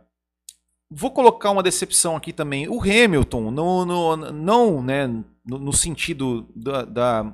[0.89, 2.67] vou colocar uma decepção aqui também.
[2.67, 5.07] O Hamilton, no, no, não, né?
[5.45, 7.33] No, no sentido da, da,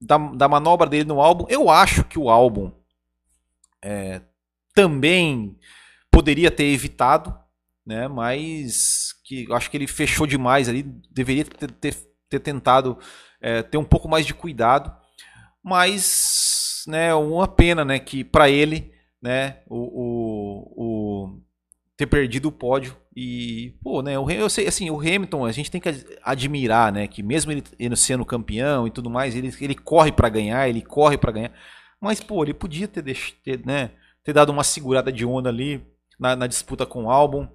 [0.00, 2.70] da, da manobra dele no álbum, eu acho que o álbum
[3.82, 4.20] é,
[4.74, 5.56] também
[6.10, 7.36] poderia ter evitado,
[7.86, 8.08] né?
[8.08, 11.96] Mas que acho que ele fechou demais ali, deveria ter, ter,
[12.28, 12.98] ter tentado
[13.40, 14.92] é, ter um pouco mais de cuidado,
[15.62, 21.40] mas né, uma pena, né, que para ele, né, o, o, o,
[21.96, 25.70] ter perdido o pódio e pô, né, o, eu sei, assim, o Hamilton a gente
[25.70, 25.88] tem que
[26.22, 30.68] admirar, né, que mesmo ele sendo campeão e tudo mais, ele, ele corre para ganhar,
[30.68, 31.52] ele corre para ganhar.
[32.00, 33.02] Mas, pô, ele podia ter,
[33.42, 33.90] ter, né,
[34.22, 35.84] ter dado uma segurada de onda ali
[36.18, 37.48] na, na disputa com o álbum.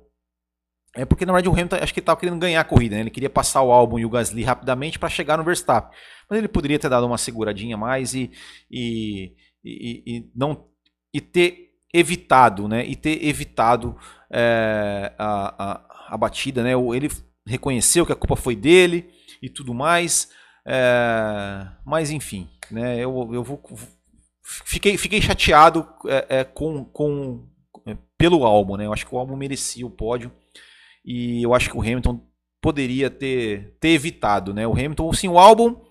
[0.96, 3.02] É porque na verdade o Hamilton acho que estava querendo ganhar a corrida, né?
[3.02, 5.98] Ele queria passar o álbum e o Gasly rapidamente para chegar no Verstappen.
[6.30, 8.32] Mas ele poderia ter dado uma seguradinha mais e,
[8.70, 10.68] e, e, e não
[11.12, 12.86] e ter evitado, né?
[12.86, 13.98] E ter evitado
[14.32, 16.72] é, a, a, a, batida, né?
[16.96, 17.10] Ele
[17.46, 19.10] reconheceu que a culpa foi dele
[19.42, 20.30] e tudo mais.
[20.66, 22.98] É, mas enfim, né?
[22.98, 23.62] Eu, eu vou
[24.44, 27.48] fiquei, fiquei chateado é, é, com, com,
[27.86, 28.86] é, pelo álbum, né?
[28.86, 30.32] Eu acho que o álbum merecia o pódio
[31.06, 32.22] e eu acho que o Hamilton
[32.62, 34.68] poderia ter, ter evitado, né?
[34.68, 35.82] O Hamilton, sim, o álbum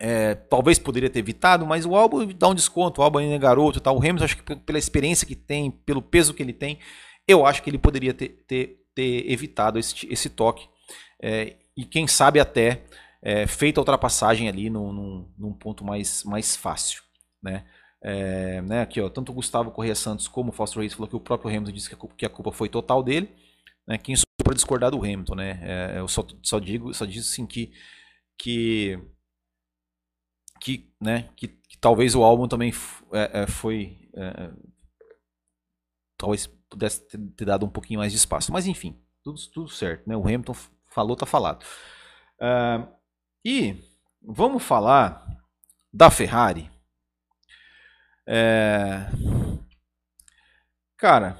[0.00, 3.38] é, talvez poderia ter evitado, mas o álbum dá um desconto, o álbum ainda é
[3.38, 3.90] garoto, tá?
[3.92, 6.78] O Hamilton acho que pela experiência que tem, pelo peso que ele tem,
[7.26, 10.68] eu acho que ele poderia ter, ter, ter evitado esse, esse toque
[11.22, 12.84] é, e quem sabe até
[13.22, 17.02] é, feito a ultrapassagem ali no, num, num ponto mais, mais fácil.
[17.46, 17.64] Né?
[18.02, 21.16] É, né, aqui, ó, tanto o Gustavo Correia Santos como o Fausto Reis falou que
[21.16, 23.34] o próprio Hamilton disse que a culpa, que a culpa foi total dele.
[23.86, 25.60] Né, quem sou para discordar do Hamilton, né?
[25.62, 27.72] É, eu só, só digo, só digo assim que
[28.38, 28.98] que
[30.60, 32.72] que, né, que, que talvez o álbum também
[33.12, 34.50] é, é, foi é,
[36.16, 40.08] talvez pudesse ter, ter, dado um pouquinho mais de espaço, mas enfim, tudo, tudo certo,
[40.08, 40.16] né?
[40.16, 40.54] O Hamilton
[40.88, 41.64] falou, tá falado.
[42.40, 42.86] Uh,
[43.44, 43.76] e
[44.22, 45.26] vamos falar
[45.92, 46.70] da Ferrari.
[48.26, 49.06] É...
[50.96, 51.38] Cara,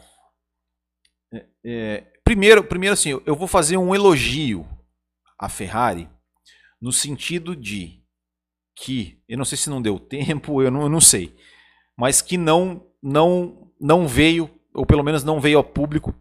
[1.32, 4.66] é, é, primeiro, primeiro assim, eu vou fazer um elogio
[5.38, 6.08] à Ferrari
[6.80, 8.02] no sentido de
[8.74, 11.34] que, eu não sei se não deu tempo, eu não, eu não sei,
[11.96, 16.14] mas que não, não, não veio, ou pelo menos não veio ao público,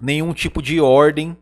[0.00, 1.36] nenhum tipo de ordem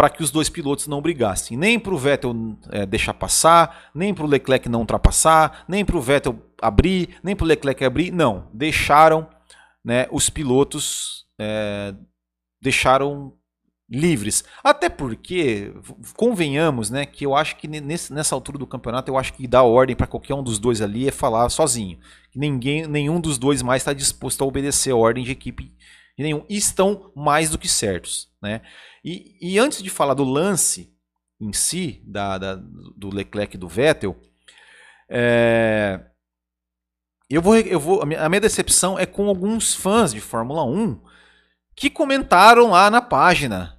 [0.00, 1.58] para que os dois pilotos não brigassem.
[1.58, 2.34] Nem para o Vettel
[2.70, 7.36] é, deixar passar, nem para o Leclerc não ultrapassar, nem para o Vettel abrir, nem
[7.36, 8.10] para o Leclerc abrir.
[8.10, 9.28] Não, deixaram
[9.84, 11.92] né, os pilotos é,
[12.62, 13.34] deixaram
[13.90, 14.42] livres.
[14.64, 15.70] Até porque,
[16.16, 19.64] convenhamos, né, que eu acho que nesse, nessa altura do campeonato, eu acho que dar
[19.64, 21.98] ordem para qualquer um dos dois ali é falar sozinho.
[22.34, 25.70] Ninguém, nenhum dos dois mais está disposto a obedecer a ordem de equipe
[26.22, 26.44] nenhum.
[26.48, 28.28] E estão mais do que certos.
[28.42, 28.60] Né?
[29.04, 30.94] E, e antes de falar do lance
[31.40, 34.20] em si, da, da do Leclerc e do Vettel,
[35.08, 36.00] é,
[37.28, 41.00] eu vou, eu vou, a minha decepção é com alguns fãs de Fórmula 1
[41.76, 43.78] que comentaram lá na página.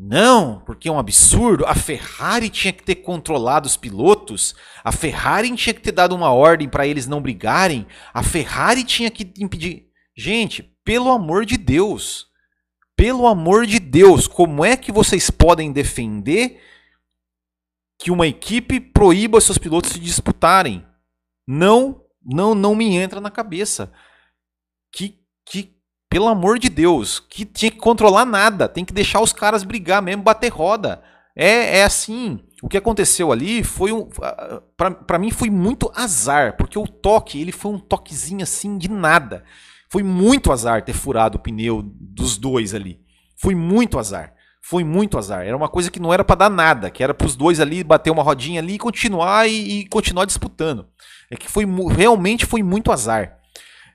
[0.00, 1.66] Não, porque é um absurdo.
[1.66, 4.54] A Ferrari tinha que ter controlado os pilotos.
[4.84, 7.84] A Ferrari tinha que ter dado uma ordem para eles não brigarem.
[8.14, 9.88] A Ferrari tinha que impedir.
[10.16, 12.28] Gente, pelo amor de Deus.
[12.96, 16.62] Pelo amor de Deus, como é que vocês podem defender
[18.00, 20.82] que uma equipe proíba seus pilotos se disputarem?
[21.46, 23.92] Não não, não me entra na cabeça.
[24.90, 25.76] Que, que,
[26.08, 30.00] pelo amor de Deus, que tinha que controlar nada, tem que deixar os caras brigar
[30.00, 31.04] mesmo, bater roda.
[31.36, 32.42] É, é assim.
[32.62, 34.08] O que aconteceu ali foi um.
[35.06, 39.44] para mim foi muito azar, porque o toque, ele foi um toquezinho assim de nada.
[39.90, 43.00] Foi muito azar ter furado o pneu dos dois ali.
[43.36, 44.34] Foi muito azar.
[44.62, 45.46] Foi muito azar.
[45.46, 47.82] Era uma coisa que não era para dar nada, que era para os dois ali
[47.82, 50.86] bater uma rodinha ali e continuar e, e continuar disputando.
[51.30, 53.38] É que foi realmente foi muito azar.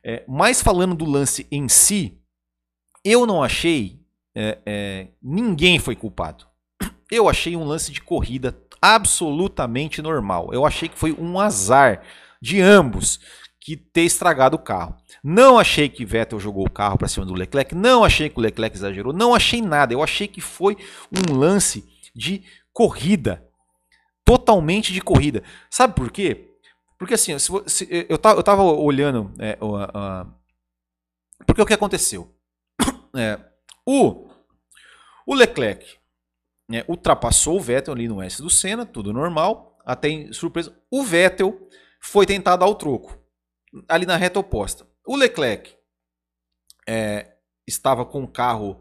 [0.03, 2.17] É, mas falando do lance em si,
[3.03, 4.03] eu não achei
[4.35, 6.45] é, é, ninguém foi culpado.
[7.11, 10.49] Eu achei um lance de corrida absolutamente normal.
[10.51, 12.01] Eu achei que foi um azar
[12.41, 13.19] de ambos
[13.63, 14.93] que ter estragado o carro.
[15.23, 18.41] Não achei que Vettel jogou o carro para cima do Leclerc, não achei que o
[18.41, 19.93] Leclerc exagerou, não achei nada.
[19.93, 20.75] Eu achei que foi
[21.09, 23.47] um lance de corrida.
[24.25, 25.43] Totalmente de corrida.
[25.69, 26.49] Sabe por quê?
[26.99, 29.33] Porque assim, se, se, eu, tava, eu tava olhando.
[29.39, 29.57] É,
[31.45, 32.35] porque o que aconteceu?
[33.15, 33.39] É,
[33.85, 34.27] o,
[35.27, 35.85] o Leclerc
[36.67, 39.77] né, ultrapassou o Vettel ali no S do Senna, tudo normal.
[39.85, 40.75] Até surpresa.
[40.89, 41.69] O Vettel
[42.01, 43.22] foi tentar dar o troco
[43.87, 44.87] ali na reta oposta.
[45.05, 45.75] O Leclerc
[46.87, 47.33] é,
[47.67, 48.79] estava com o carro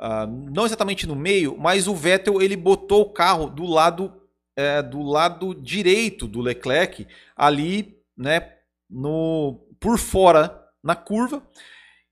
[0.00, 4.22] uh, não exatamente no meio, mas o Vettel ele botou o carro do lado
[4.56, 8.52] é, do lado direito do Leclerc, ali, né,
[8.88, 11.42] no, por fora na curva.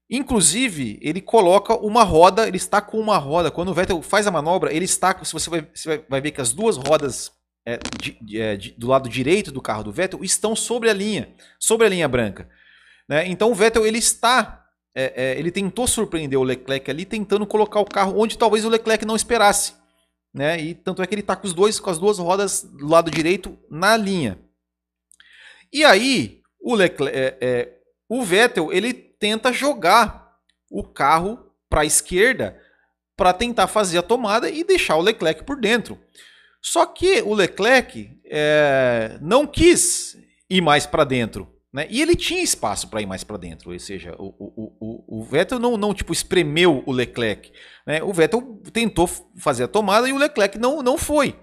[0.09, 3.51] Inclusive, ele coloca uma roda, ele está com uma roda.
[3.51, 5.17] Quando o Vettel faz a manobra, ele está.
[5.25, 7.31] Se você vai, você vai ver que as duas rodas
[7.65, 11.29] é, de, é, de, do lado direito do carro do Vettel estão sobre a linha,
[11.59, 12.49] sobre a linha branca.
[13.09, 13.27] Né?
[13.29, 14.67] Então o Vettel ele está.
[14.95, 18.69] É, é ele tentou surpreender o Leclerc ali, tentando colocar o carro onde talvez o
[18.69, 19.81] Leclerc não esperasse
[20.33, 20.61] né?
[20.61, 23.11] E tanto é que ele está com os dois, com as duas rodas do lado
[23.11, 24.39] direito na linha.
[25.73, 30.37] E aí o, Leclerc, é, é, o Vettel ele tenta jogar
[30.71, 32.61] o carro para a esquerda
[33.17, 35.99] para tentar fazer a tomada e deixar o Leclerc por dentro.
[36.63, 40.17] Só que o Leclerc é, não quis
[40.49, 41.49] ir mais para dentro.
[41.73, 41.87] Né?
[41.89, 45.23] E ele tinha espaço para ir mais para dentro, ou seja, o, o, o, o,
[45.23, 47.53] Vettel não, não tipo espremeu o Leclerc.
[47.87, 48.03] Né?
[48.03, 51.39] O Vettel tentou fazer a tomada e o Leclerc não, não foi.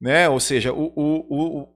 [0.00, 0.28] Né?
[0.28, 1.68] Ou seja, o, o, o,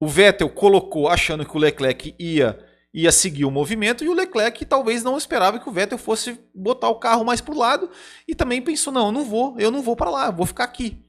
[0.00, 2.56] o Vettel colocou achando que o Leclerc ia,
[2.94, 6.88] ia seguir o movimento e o Leclerc talvez não esperava que o Vettel fosse botar
[6.88, 7.90] o carro mais para o lado
[8.28, 11.05] e também pensou: não, eu não vou, eu não vou para lá, vou ficar aqui.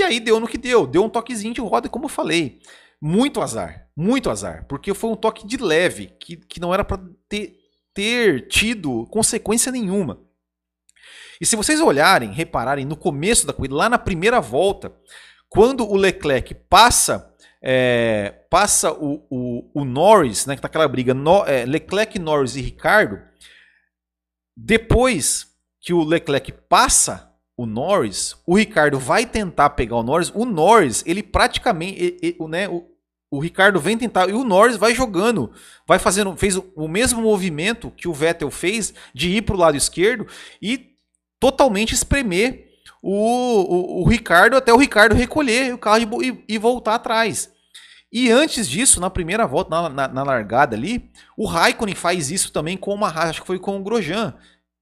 [0.00, 2.58] E aí deu no que deu, deu um toquezinho de roda, como eu falei.
[2.98, 7.02] Muito azar, muito azar, porque foi um toque de leve, que, que não era para
[7.28, 7.58] ter,
[7.92, 10.18] ter tido consequência nenhuma.
[11.38, 14.90] E se vocês olharem, repararem no começo da corrida, lá na primeira volta,
[15.50, 21.12] quando o Leclerc passa é, passa o, o, o, Norris, né, que tá aquela briga,
[21.12, 23.20] no, é, Leclerc, Norris e Ricardo,
[24.56, 25.46] depois
[25.78, 27.29] que o Leclerc passa
[27.60, 32.48] o Norris, o Ricardo vai tentar pegar o Norris, o Norris, ele praticamente, ele, ele,
[32.48, 32.86] né, o,
[33.30, 35.52] o Ricardo vem tentar e o Norris vai jogando,
[35.86, 39.76] vai fazendo, fez o, mesmo movimento que o Vettel fez de ir para o lado
[39.76, 40.26] esquerdo
[40.62, 40.96] e
[41.38, 42.66] totalmente espremer
[43.02, 47.52] o, o, o, Ricardo até o Ricardo recolher o carro e, e, voltar atrás.
[48.10, 52.50] E antes disso, na primeira volta, na, na, na, largada ali, o Raikkonen faz isso
[52.52, 54.34] também com uma acho que foi com o Grosjean.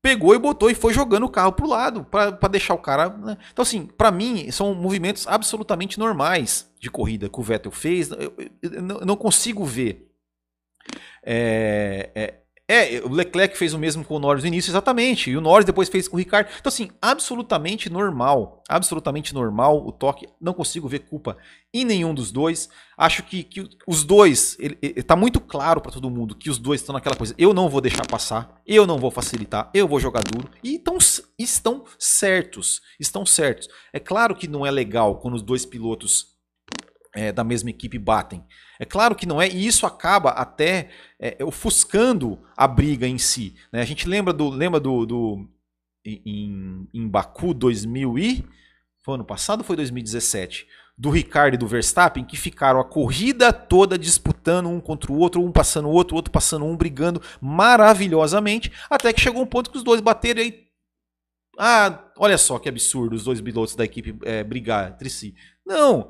[0.09, 3.11] Pegou e botou e foi jogando o carro pro lado para deixar o cara.
[3.11, 3.37] Né?
[3.53, 8.11] Então, assim, para mim, são movimentos absolutamente normais de corrida que o Vettel fez.
[8.11, 10.11] Eu, eu, eu não consigo ver
[11.23, 12.35] é, é,
[12.70, 15.31] é, o Leclerc fez o mesmo com o Norris no início, exatamente.
[15.31, 16.50] E o Norris depois fez com o Ricardo.
[16.61, 18.62] Então, assim, absolutamente normal.
[18.68, 20.28] Absolutamente normal o toque.
[20.38, 21.38] Não consigo ver culpa
[21.72, 22.68] em nenhum dos dois.
[22.94, 24.54] Acho que, que os dois.
[24.61, 27.35] Ele, ele, tá muito claro para todo mundo que os dois estão naquela coisa.
[27.38, 28.61] Eu não vou deixar passar.
[28.66, 29.70] Eu não vou facilitar.
[29.72, 30.50] Eu vou jogar duro.
[30.62, 30.98] E tão,
[31.38, 32.83] estão certos.
[33.00, 33.66] Estão certos.
[33.94, 36.37] É claro que não é legal quando os dois pilotos
[37.14, 38.44] é, da mesma equipe batem.
[38.79, 40.88] É claro que não é, e isso acaba até
[41.19, 43.55] é, ofuscando a briga em si.
[43.73, 43.81] Né?
[43.81, 44.49] A gente lembra do.
[44.49, 45.05] Lembra do.
[45.05, 45.49] do
[46.05, 48.45] em, em Baku 2000 e.
[49.05, 50.67] Foi ano passado foi 2017?
[50.97, 55.43] Do Ricardo e do Verstappen, que ficaram a corrida toda disputando um contra o outro,
[55.43, 59.79] um passando o outro, outro passando um, brigando maravilhosamente, até que chegou um ponto que
[59.79, 60.69] os dois bateram e aí.
[61.57, 65.35] Ah, olha só que absurdo os dois pilotos da equipe é, brigar entre si.
[65.64, 66.09] Não,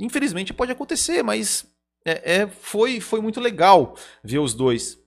[0.00, 1.66] Infelizmente pode acontecer, mas
[2.04, 4.98] é, é, foi, foi muito legal ver os dois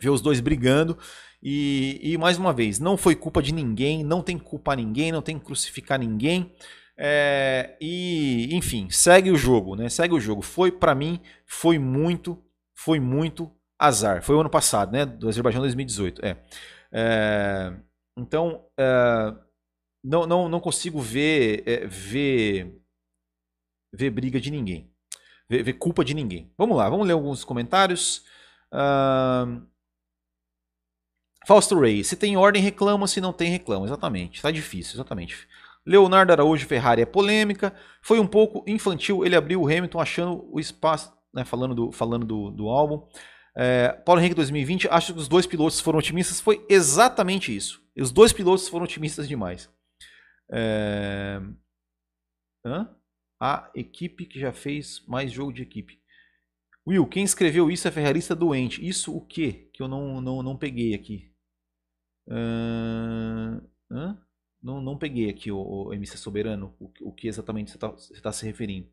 [0.00, 0.96] ver os dois brigando.
[1.42, 5.12] E, e, mais uma vez, não foi culpa de ninguém, não tem que culpar ninguém,
[5.12, 6.52] não tem que crucificar ninguém.
[6.96, 9.88] É, e enfim, segue o jogo, né?
[9.88, 10.42] Segue o jogo.
[10.42, 12.42] Foi para mim, foi muito,
[12.76, 14.22] foi muito azar.
[14.22, 15.06] Foi o ano passado, né?
[15.06, 16.24] Do Azerbaijão 2018.
[16.24, 16.36] É.
[16.92, 17.72] é
[18.16, 19.34] então, é,
[20.02, 22.82] não, não, não consigo ver, é, ver
[23.92, 24.92] ver briga de ninguém.
[25.48, 26.52] Ver, ver culpa de ninguém.
[26.56, 28.24] Vamos lá, vamos ler alguns comentários.
[28.72, 29.66] Uh...
[31.46, 33.86] Fausto Rey, se tem ordem, reclama, se não tem, reclama.
[33.86, 35.48] Exatamente, está difícil, exatamente.
[35.86, 37.74] Leonardo Araújo Ferrari é polêmica.
[38.02, 42.26] Foi um pouco infantil ele abriu o Hamilton achando o espaço, né, falando, do, falando
[42.26, 43.08] do, do álbum.
[43.56, 46.40] É, Paulo Henrique 2020, acho que os dois pilotos foram otimistas.
[46.40, 47.82] Foi exatamente isso.
[47.98, 49.70] Os dois pilotos foram otimistas demais.
[50.52, 51.40] É...
[52.64, 52.94] Hã?
[53.40, 56.00] A equipe que já fez mais jogo de equipe.
[56.86, 58.86] Will, quem escreveu isso é ferrarista doente.
[58.86, 59.68] Isso o quê?
[59.72, 61.30] Que eu não, não, não peguei aqui.
[62.26, 63.62] Uh,
[64.62, 68.32] não, não peguei aqui o, o MC Soberano, o, o que exatamente você está tá
[68.32, 68.88] se referindo.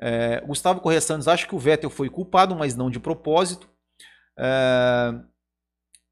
[0.00, 3.68] É, Gustavo Correia Santos acha que o Vettel foi culpado, mas não de propósito.
[4.36, 5.14] É,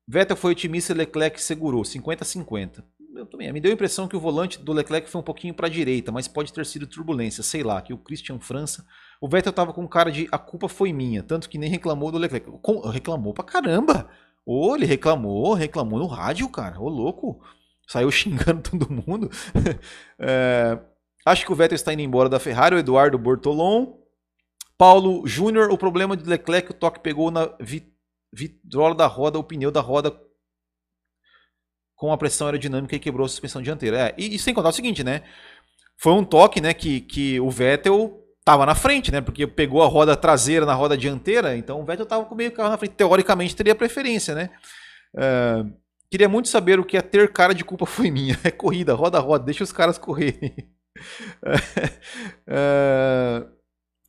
[0.07, 2.85] Vettel foi otimista e Leclerc segurou, 50-50
[3.17, 3.53] eu também.
[3.53, 6.11] Me deu a impressão que o volante do Leclerc foi um pouquinho para a direita,
[6.11, 8.85] mas pode ter sido turbulência, sei lá, que o Christian França.
[9.21, 12.19] O Vettel tava com cara de a culpa foi minha, tanto que nem reclamou do
[12.19, 12.51] Leclerc.
[12.63, 14.09] Com, reclamou pra caramba.
[14.45, 16.81] Ô, ele reclamou, reclamou no rádio, cara.
[16.81, 17.41] Ô, louco.
[17.87, 19.31] Saiu xingando todo mundo.
[20.19, 20.79] é,
[21.25, 24.01] acho que o Vettel está indo embora da Ferrari, o Eduardo Bortolon.
[24.77, 27.55] Paulo Júnior, o problema de Leclerc, o toque pegou na
[28.33, 30.11] vitrola da roda, o pneu da roda
[32.03, 34.09] com a pressão aerodinâmica e quebrou a suspensão dianteira.
[34.09, 35.23] É, e, e, sem contar o seguinte, né?
[35.97, 39.21] Foi um toque, né, que, que o Vettel tava na frente, né?
[39.21, 42.71] Porque pegou a roda traseira na roda dianteira, então o Vettel tava com meio carro
[42.71, 42.97] na frente.
[42.97, 44.51] Teoricamente teria preferência, né?
[45.15, 45.73] Uh,
[46.11, 48.37] queria muito saber o que é ter cara de culpa foi minha.
[48.43, 50.57] É corrida, roda, roda, deixa os caras correrem.
[52.49, 53.49] uh,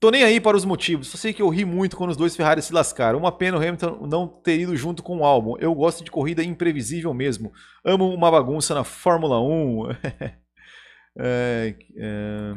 [0.04, 1.08] Tô nem aí para os motivos.
[1.08, 3.18] Só sei que eu ri muito quando os dois Ferrari se lascaram.
[3.18, 5.56] Uma pena o Hamilton não ter ido junto com o álbum.
[5.58, 7.54] Eu gosto de corrida imprevisível mesmo.
[7.86, 9.92] Amo uma bagunça na Fórmula 1.
[11.20, 12.54] é, é,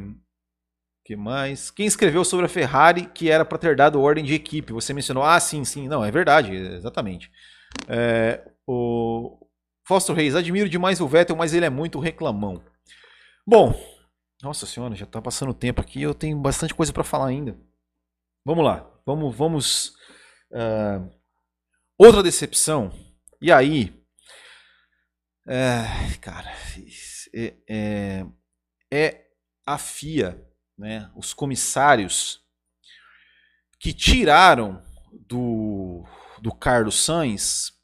[1.05, 1.71] que mais?
[1.71, 4.73] Quem escreveu sobre a Ferrari que era para ter dado ordem de equipe?
[4.73, 5.23] Você mencionou.
[5.23, 5.87] Ah, sim, sim.
[5.87, 7.31] Não, é verdade, exatamente.
[7.87, 9.39] É, o
[9.87, 12.61] Fausto Reis, admiro demais o Vettel, mas ele é muito reclamão.
[13.47, 13.73] Bom,
[14.43, 16.03] nossa senhora, já está passando tempo aqui.
[16.03, 17.59] Eu tenho bastante coisa para falar ainda.
[18.45, 19.89] Vamos lá, vamos, vamos.
[20.51, 21.11] Uh,
[21.99, 22.93] outra decepção.
[23.41, 23.95] E aí,
[25.47, 25.85] é,
[26.21, 26.51] cara,
[27.35, 28.27] é, é,
[28.91, 29.27] é,
[29.65, 30.43] a FIA,
[30.79, 31.11] né?
[31.15, 32.41] Os comissários
[33.79, 34.83] que tiraram
[35.13, 36.05] do
[36.41, 37.77] do Carlos Sainz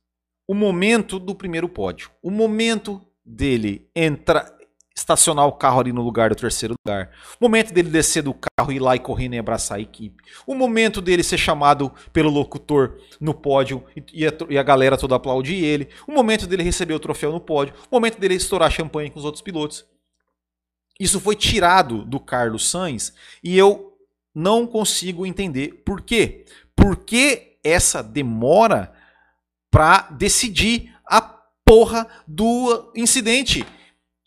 [0.46, 4.54] o momento do primeiro pódio, o momento dele entrar
[5.02, 7.10] estacionar o carro ali no lugar do terceiro lugar.
[7.38, 10.22] O momento dele descer do carro e ir lá e correndo e abraçar a equipe.
[10.46, 15.16] O momento dele ser chamado pelo locutor no pódio e a, e a galera toda
[15.16, 15.88] aplaudir ele.
[16.06, 17.74] O momento dele receber o troféu no pódio.
[17.90, 19.84] O momento dele estourar champanhe com os outros pilotos.
[20.98, 23.92] Isso foi tirado do Carlos Sainz e eu
[24.34, 26.46] não consigo entender por quê.
[26.76, 28.92] Por que essa demora
[29.70, 33.66] para decidir a porra do incidente?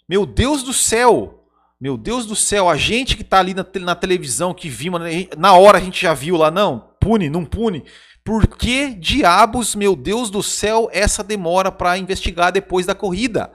[0.07, 1.41] Meu Deus do céu!
[1.79, 5.01] Meu Deus do céu, a gente que tá ali na, na televisão, que vimos,
[5.37, 7.83] na hora a gente já viu lá, não, pune, não pune.
[8.23, 13.51] Por que diabos, meu Deus do céu, essa demora para investigar depois da corrida?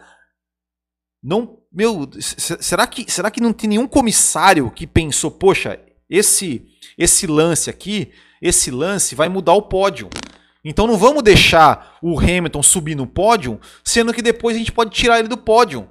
[1.22, 6.70] Não, meu, será que, será que não tem nenhum comissário que pensou, poxa, esse
[7.00, 10.10] esse lance aqui, esse lance vai mudar o pódio.
[10.62, 14.90] Então não vamos deixar o Hamilton subir no pódio, sendo que depois a gente pode
[14.90, 15.88] tirar ele do pódio.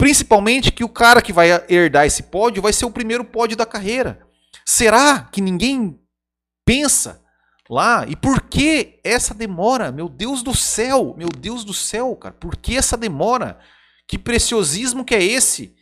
[0.00, 3.66] Principalmente que o cara que vai herdar esse pódio vai ser o primeiro pódio da
[3.66, 4.26] carreira.
[4.64, 6.00] Será que ninguém
[6.64, 7.22] pensa
[7.68, 8.06] lá?
[8.08, 9.92] E por que essa demora?
[9.92, 13.58] Meu Deus do céu, meu Deus do céu, cara, por que essa demora?
[14.08, 15.76] Que preciosismo que é esse?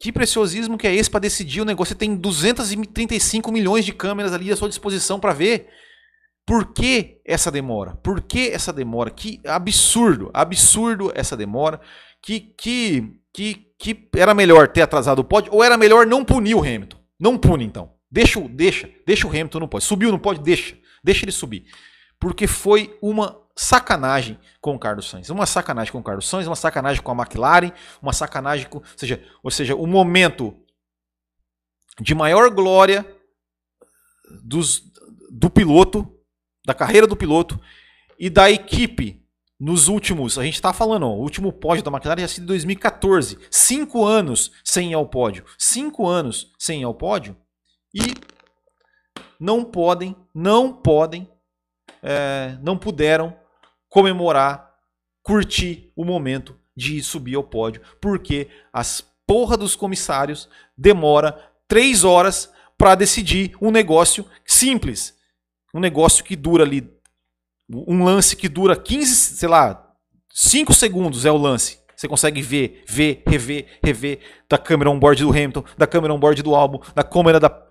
[0.00, 1.92] Que preciosismo que é esse para decidir o negócio?
[1.92, 5.68] Você tem 235 milhões de câmeras ali à sua disposição para ver.
[6.46, 7.94] Por que essa demora?
[7.96, 9.10] Por que essa demora?
[9.10, 11.78] Que absurdo, absurdo essa demora.
[12.22, 16.54] Que, que, que, que era melhor ter atrasado o pódio ou era melhor não punir
[16.54, 16.98] o Hamilton?
[17.18, 17.94] Não pune então.
[18.10, 19.86] Deixa, deixa, deixa o Hamilton no pódio.
[19.86, 20.76] Subiu no pódio, deixa.
[21.02, 21.66] Deixa ele subir.
[22.18, 25.30] Porque foi uma sacanagem com o Carlos Sainz.
[25.30, 28.78] Uma sacanagem com o Carlos Sainz, uma sacanagem com a McLaren, uma sacanagem com.
[28.78, 30.56] Ou seja, ou seja o momento
[32.00, 33.04] de maior glória
[34.44, 34.82] dos,
[35.30, 36.06] do piloto,
[36.64, 37.60] da carreira do piloto
[38.18, 39.26] e da equipe
[39.58, 40.38] nos últimos.
[40.38, 43.38] A gente está falando, ó, o último pódio da McLaren já sido em 2014.
[43.50, 45.44] Cinco anos sem ir ao pódio.
[45.58, 47.36] Cinco anos sem ir ao pódio.
[47.94, 48.14] E
[49.40, 51.28] não podem, não podem,
[52.02, 53.36] é, não puderam
[53.88, 54.74] comemorar,
[55.22, 62.52] curtir o momento de subir ao pódio, porque as porra dos comissários demora três horas
[62.78, 65.14] para decidir um negócio simples,
[65.74, 66.88] um negócio que dura ali,
[67.68, 69.92] um lance que dura 15, sei lá,
[70.32, 71.78] 5 segundos é o lance.
[71.94, 76.54] Você consegue ver, ver, rever, rever da câmera on-board do Hamilton, da câmera on-board do
[76.54, 77.66] álbum, da câmera da...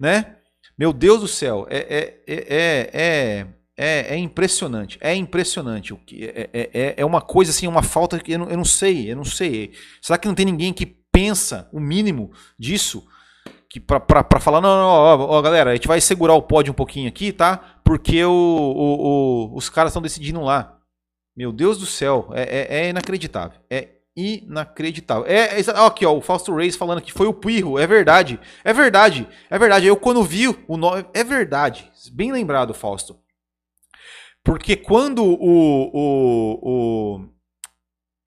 [0.00, 0.36] Né?
[0.76, 3.46] Meu Deus do céu, é, é, é, é
[3.76, 5.92] é, é, impressionante, é impressionante.
[5.94, 8.56] O que é, é, é, é uma coisa assim, uma falta que eu não, eu
[8.56, 9.72] não sei, eu não sei.
[10.00, 13.06] Será que não tem ninguém que pensa o mínimo disso?
[13.72, 16.74] Que para falar, não, não, ó, ó, galera, a gente vai segurar o pódio um
[16.74, 17.78] pouquinho aqui, tá?
[17.82, 20.78] Porque o, o, o os caras estão decidindo lá.
[21.34, 23.58] Meu Deus do céu, é, é, é inacreditável.
[23.70, 25.24] É inacreditável.
[25.26, 28.38] É, é, aqui, ó, o Fausto Reis falando que foi o Pirro, é verdade.
[28.62, 29.86] É verdade, é verdade.
[29.86, 31.90] Eu quando vi o nome, é verdade.
[32.12, 33.18] Bem lembrado, Fausto.
[34.44, 37.31] Porque quando o, o, o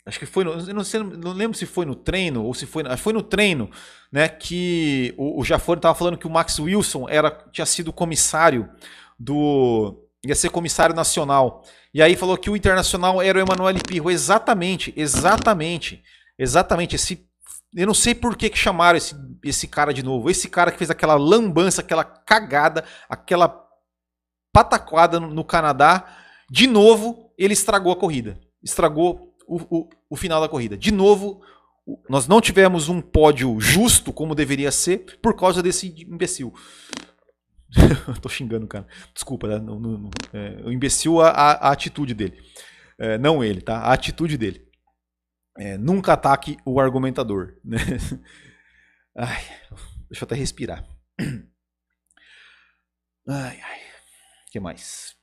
[0.05, 2.83] acho que foi no, não, sei, não lembro se foi no treino ou se foi,
[2.97, 3.69] foi no treino,
[4.11, 8.69] né, que o, o Jafone estava falando que o Max Wilson era tinha sido comissário
[9.17, 11.63] do ia ser comissário nacional.
[11.93, 16.03] E aí falou que o internacional era o Emanuele Pirro, exatamente, exatamente.
[16.37, 17.25] Exatamente esse
[17.75, 20.29] eu não sei por que, que chamaram esse, esse cara de novo.
[20.29, 23.63] Esse cara que fez aquela lambança, aquela cagada, aquela
[24.53, 26.05] pataquada no, Canadá.
[26.49, 28.39] De novo, ele estragou a corrida.
[28.63, 30.77] Estragou o, o, o final da corrida.
[30.77, 31.41] De novo,
[32.09, 36.53] nós não tivemos um pódio justo como deveria ser por causa desse imbecil.
[38.21, 38.87] Tô xingando o cara.
[39.13, 39.59] Desculpa, né?
[39.59, 42.39] não, não, não, é, o imbecil, a, a, atitude dele.
[42.97, 43.79] É, não ele, tá?
[43.79, 44.65] A atitude dele.
[45.57, 47.55] É, nunca ataque o argumentador.
[47.63, 47.77] Né?
[49.17, 49.41] Ai,
[50.09, 50.85] deixa eu até respirar.
[53.27, 53.79] Ai, ai
[54.55, 55.13] que mais?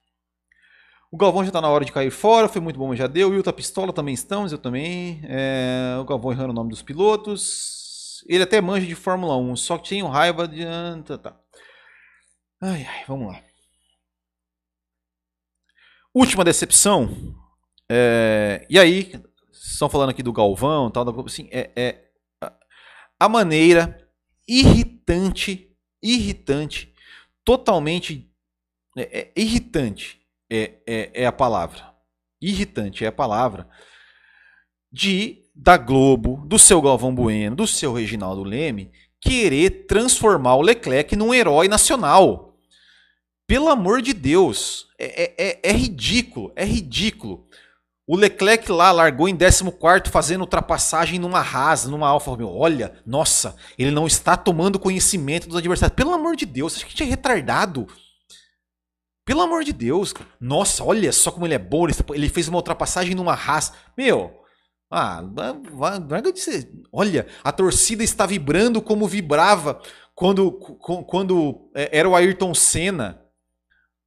[1.12, 3.28] O Galvão já está na hora de cair fora, foi muito bom, já deu.
[3.28, 5.20] O Wilton Pistola também estamos, eu também.
[5.24, 8.24] É, o Galvão errando o nome dos pilotos.
[8.26, 10.64] Ele até manja de Fórmula 1, só que tinha raiva de.
[11.04, 11.40] Tá, tá.
[12.62, 13.44] Ai, ai, vamos lá.
[16.14, 17.36] Última decepção.
[17.90, 19.12] É, e aí,
[19.52, 22.08] estão falando aqui do Galvão, tal, assim, é, é
[23.20, 24.08] a maneira
[24.48, 26.94] irritante, irritante,
[27.44, 28.32] totalmente
[28.96, 30.21] é, é irritante
[30.52, 31.92] é, é, é, a palavra.
[32.40, 33.66] Irritante é a palavra
[34.92, 38.90] de da Globo, do seu Galvão Bueno, do seu Reginaldo Leme,
[39.20, 42.58] querer transformar o Leclerc num herói nacional.
[43.46, 47.46] Pelo amor de Deus, é, é, é, é ridículo, é ridículo.
[48.06, 52.50] O Leclerc lá largou em 14 fazendo ultrapassagem numa Haas, numa Alfa Romeo.
[52.50, 55.94] Olha, nossa, ele não está tomando conhecimento dos adversários.
[55.94, 57.86] Pelo amor de Deus, acho que a gente é retardado.
[59.24, 60.14] Pelo amor de Deus.
[60.40, 61.86] Nossa, olha só como ele é bom.
[62.12, 63.72] Ele fez uma ultrapassagem numa Haas.
[63.96, 64.32] Meu,
[64.90, 65.22] ah,
[66.32, 66.70] de ser.
[66.92, 69.80] Olha, a torcida está vibrando como vibrava
[70.14, 73.22] quando, quando é, era o Ayrton Senna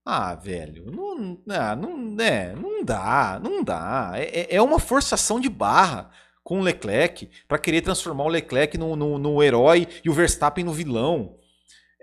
[0.08, 4.12] ah, velho, não, ah, não, é, não dá, não dá.
[4.14, 6.12] É, é, é uma forçação de barra
[6.44, 10.64] com o Leclerc para querer transformar o Leclerc no, no, no, herói e o Verstappen
[10.64, 11.40] no vilão.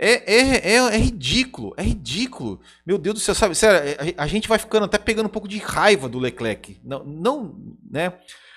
[0.04, 2.60] É, é, é, é, ridículo, é ridículo.
[2.84, 3.54] Meu Deus do céu, sabe?
[3.54, 6.80] Sério, a, a, gente vai ficando até pegando um pouco de raiva do Leclerc.
[6.82, 7.54] Não, não
[7.88, 8.12] né?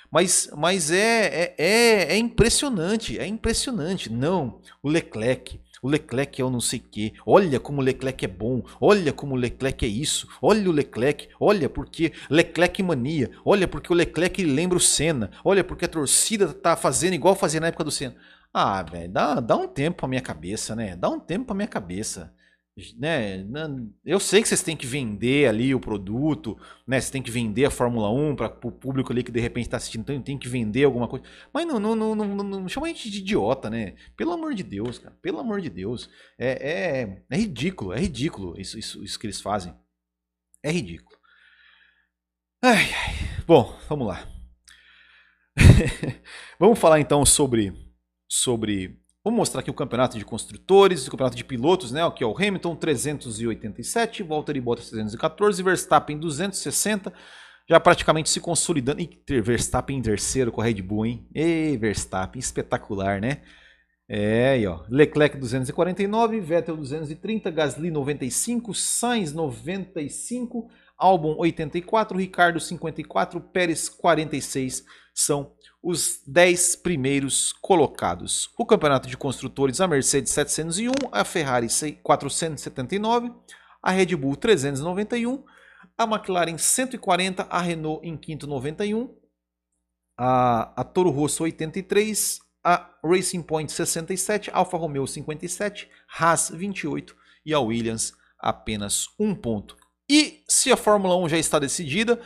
[0.09, 4.11] Mas, mas é, é, é, é impressionante, é impressionante.
[4.11, 7.13] Não, o Leclerc o Leclerc é o não sei quê.
[7.23, 8.63] Olha como o Leclerc é bom.
[8.81, 10.27] Olha como o Leclerc é isso.
[10.41, 11.29] Olha o Leclerc.
[11.39, 13.29] Olha porque Leclerc mania.
[13.45, 15.29] Olha porque o Leclerc lembra o Senna.
[15.43, 18.15] Olha porque a torcida tá fazendo igual fazia na época do Senna.
[18.57, 20.95] Ah, velho, dá, dá um tempo pra minha cabeça, né?
[20.95, 22.33] Dá um tempo pra minha cabeça
[22.97, 23.45] né,
[24.03, 26.99] eu sei que vocês têm que vender ali o produto, né?
[26.99, 29.77] Você tem que vender a Fórmula 1 para o público ali que de repente está
[29.77, 31.25] assistindo, então tem que vender alguma coisa.
[31.53, 33.95] Mas não, não, não, não, não, chama a gente de idiota, né?
[34.17, 35.15] Pelo amor de Deus, cara.
[35.21, 36.09] Pelo amor de Deus.
[36.37, 39.73] É, é, é ridículo, é ridículo isso, isso, isso que eles fazem.
[40.61, 41.17] É ridículo.
[42.61, 43.43] Ai, ai.
[43.47, 44.27] Bom, vamos lá.
[46.59, 47.84] vamos falar então sobre
[48.35, 52.05] sobre Vamos mostrar aqui o campeonato de construtores, o campeonato de pilotos, né?
[52.05, 57.11] Aqui é o Hamilton 387, Valtteri Bottas 314, Verstappen 260,
[57.67, 59.01] já praticamente se consolidando.
[59.01, 61.27] E Verstappen em terceiro com a Red Bull, hein?
[61.33, 63.41] Ei, Verstappen, espetacular, né?
[64.07, 64.83] É, aí, ó.
[64.87, 74.85] Leclerc 249, Vettel 230, Gasly 95, Sainz 95, Albon 84, Ricardo 54, Pérez 46
[75.15, 78.49] são os 10 primeiros colocados.
[78.57, 81.67] O campeonato de construtores, a Mercedes 701, a Ferrari
[82.03, 83.31] 479,
[83.81, 85.43] a Red Bull 391,
[85.97, 89.15] a McLaren 140, a Renault em quinto 91,
[90.17, 95.89] a, a Toro Rosso 83, a Racing Point 67, Alfa Romeo 57,
[96.19, 99.77] Haas 28 e a Williams apenas um ponto.
[100.09, 102.19] E se a Fórmula 1 já está decidida,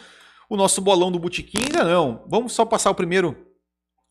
[0.49, 2.25] o nosso bolão do Botequim ainda não.
[2.27, 3.49] Vamos só passar o primeiro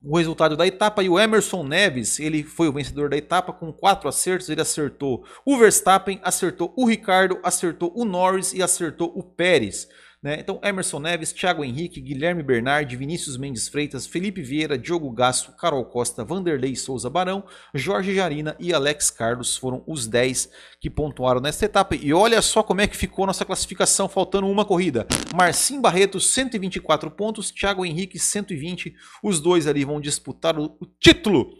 [0.00, 3.72] o resultado da etapa e o Emerson Neves, ele foi o vencedor da etapa com
[3.72, 9.24] quatro acertos, ele acertou o Verstappen, acertou o Ricardo, acertou o Norris e acertou o
[9.24, 9.88] Pérez.
[10.20, 10.38] Né?
[10.40, 15.84] Então, Emerson Neves, Thiago Henrique, Guilherme Bernardi, Vinícius Mendes Freitas, Felipe Vieira, Diogo Gasso, Carol
[15.84, 20.50] Costa, Vanderlei Souza Barão, Jorge Jarina e Alex Carlos foram os 10
[20.80, 21.94] que pontuaram nesta etapa.
[21.94, 25.06] E olha só como é que ficou nossa classificação, faltando uma corrida.
[25.34, 28.96] Marcim Barreto, 124 pontos, Thiago Henrique, 120.
[29.22, 31.52] Os dois ali vão disputar o, o título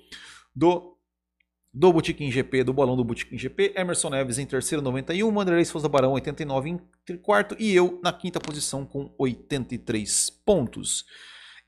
[0.54, 0.97] do
[1.72, 5.88] do Botequim GP, do bolão do Botequim GP, Emerson Neves em terceiro, 91, Wanderlei Souza
[5.88, 11.04] Barão, 89 em quarto e eu na quinta posição com 83 pontos.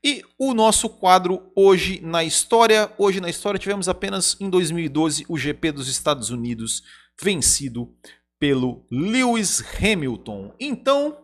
[0.03, 5.37] E o nosso quadro hoje na história, hoje na história tivemos apenas em 2012 o
[5.37, 6.81] GP dos Estados Unidos
[7.21, 7.93] vencido
[8.39, 10.55] pelo Lewis Hamilton.
[10.59, 11.15] Então,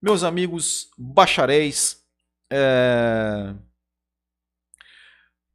[0.00, 1.96] meus amigos bacharéis,
[2.48, 3.52] é...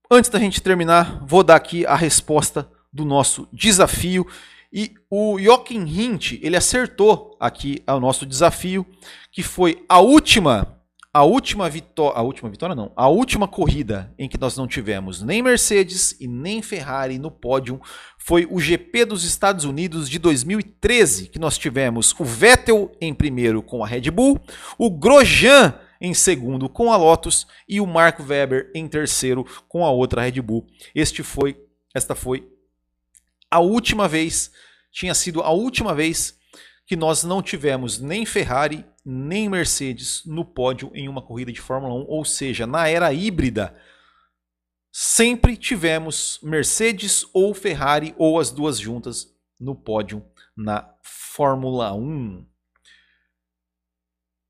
[0.09, 4.25] Antes da gente terminar, vou dar aqui a resposta do nosso desafio.
[4.71, 8.85] E o Joachim Hint, ele acertou aqui o nosso desafio,
[9.31, 10.79] que foi a última,
[11.11, 15.23] a última vitória, a última vitória não, a última corrida em que nós não tivemos
[15.23, 17.81] nem Mercedes e nem Ferrari no pódio,
[18.19, 23.63] foi o GP dos Estados Unidos de 2013, que nós tivemos o Vettel em primeiro
[23.63, 24.39] com a Red Bull,
[24.77, 29.91] o Grosjean em segundo com a Lotus e o Marco Webber em terceiro com a
[29.91, 30.67] outra Red Bull.
[30.93, 31.57] Este foi,
[31.93, 32.47] esta foi
[33.49, 34.51] a última vez,
[34.91, 36.37] tinha sido a última vez
[36.85, 41.93] que nós não tivemos nem Ferrari nem Mercedes no pódio em uma corrida de Fórmula
[41.93, 43.75] 1, ou seja, na era híbrida,
[44.91, 50.25] sempre tivemos Mercedes ou Ferrari ou as duas juntas no pódio
[50.57, 52.45] na Fórmula 1.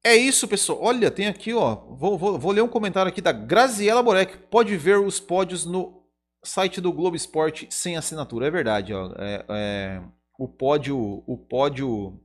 [0.05, 0.77] É isso, pessoal.
[0.83, 1.77] Olha, tem aqui, ó.
[1.97, 4.37] Vou, vou, vou ler um comentário aqui da Graziela Borek.
[4.51, 6.03] Pode ver os pódios no
[6.43, 8.45] site do Globo Esporte sem assinatura.
[8.45, 9.11] É verdade, ó.
[9.17, 10.01] É, é,
[10.37, 11.23] o pódio.
[11.25, 12.19] O pódio.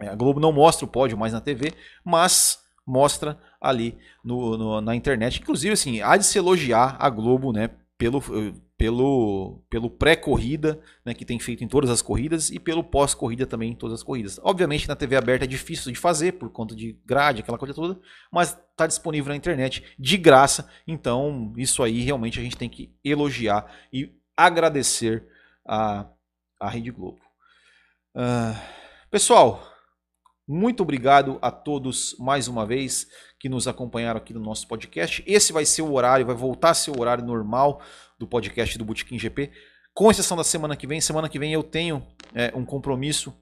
[0.00, 1.72] É, a Globo não mostra o pódio mais na TV,
[2.04, 5.40] mas mostra ali no, no, na internet.
[5.40, 7.70] Inclusive, assim, há de se elogiar a Globo, né?
[7.96, 8.20] Pelo,
[8.84, 13.70] pelo, pelo pré-corrida, né, que tem feito em todas as corridas, e pelo pós-corrida também
[13.70, 14.38] em todas as corridas.
[14.42, 17.98] Obviamente na TV aberta é difícil de fazer, por conta de grade, aquela coisa toda,
[18.30, 22.94] mas está disponível na internet de graça, então isso aí realmente a gente tem que
[23.02, 25.26] elogiar e agradecer
[25.66, 26.06] a,
[26.60, 27.20] a Rede Globo.
[28.14, 28.54] Uh,
[29.10, 29.66] pessoal,
[30.46, 33.06] muito obrigado a todos mais uma vez
[33.40, 35.24] que nos acompanharam aqui no nosso podcast.
[35.26, 37.80] Esse vai ser o horário, vai voltar a ser o horário normal
[38.18, 39.50] do podcast do Botequim GP,
[39.94, 41.00] com exceção da semana que vem.
[41.00, 43.34] Semana que vem eu tenho é, um compromisso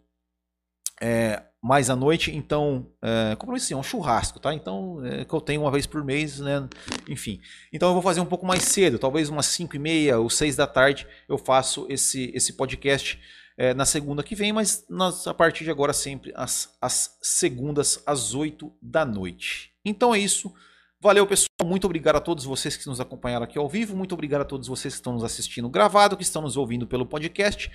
[1.00, 4.54] é, mais à noite, então, é, compromisso sim, é um churrasco, tá?
[4.54, 6.68] Então, é, que eu tenho uma vez por mês, né?
[7.08, 7.40] Enfim.
[7.72, 10.54] Então eu vou fazer um pouco mais cedo, talvez umas 5 e meia ou 6
[10.54, 13.20] da tarde eu faço esse, esse podcast
[13.56, 18.02] é, na segunda que vem, mas nas, a partir de agora sempre às, às segundas
[18.06, 19.72] às 8 da noite.
[19.84, 20.52] Então é isso.
[21.00, 21.48] Valeu, pessoal.
[21.64, 23.96] Muito obrigado a todos vocês que nos acompanharam aqui ao vivo.
[23.96, 27.04] Muito obrigado a todos vocês que estão nos assistindo gravado, que estão nos ouvindo pelo
[27.04, 27.70] podcast.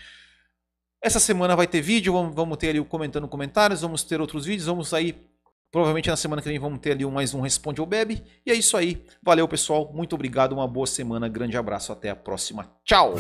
[1.04, 4.46] Essa semana vai ter vídeo, vamos, vamos ter ali o comentando comentários, vamos ter outros
[4.46, 5.16] vídeos, vamos aí.
[5.70, 8.24] Provavelmente na semana que vem vamos ter ali mais um Responde ou Bebe.
[8.46, 9.04] E é isso aí.
[9.22, 9.92] Valeu, pessoal.
[9.94, 10.54] Muito obrigado.
[10.54, 11.28] Uma boa semana.
[11.28, 11.92] Grande abraço.
[11.92, 12.72] Até a próxima.
[12.86, 13.16] Tchau!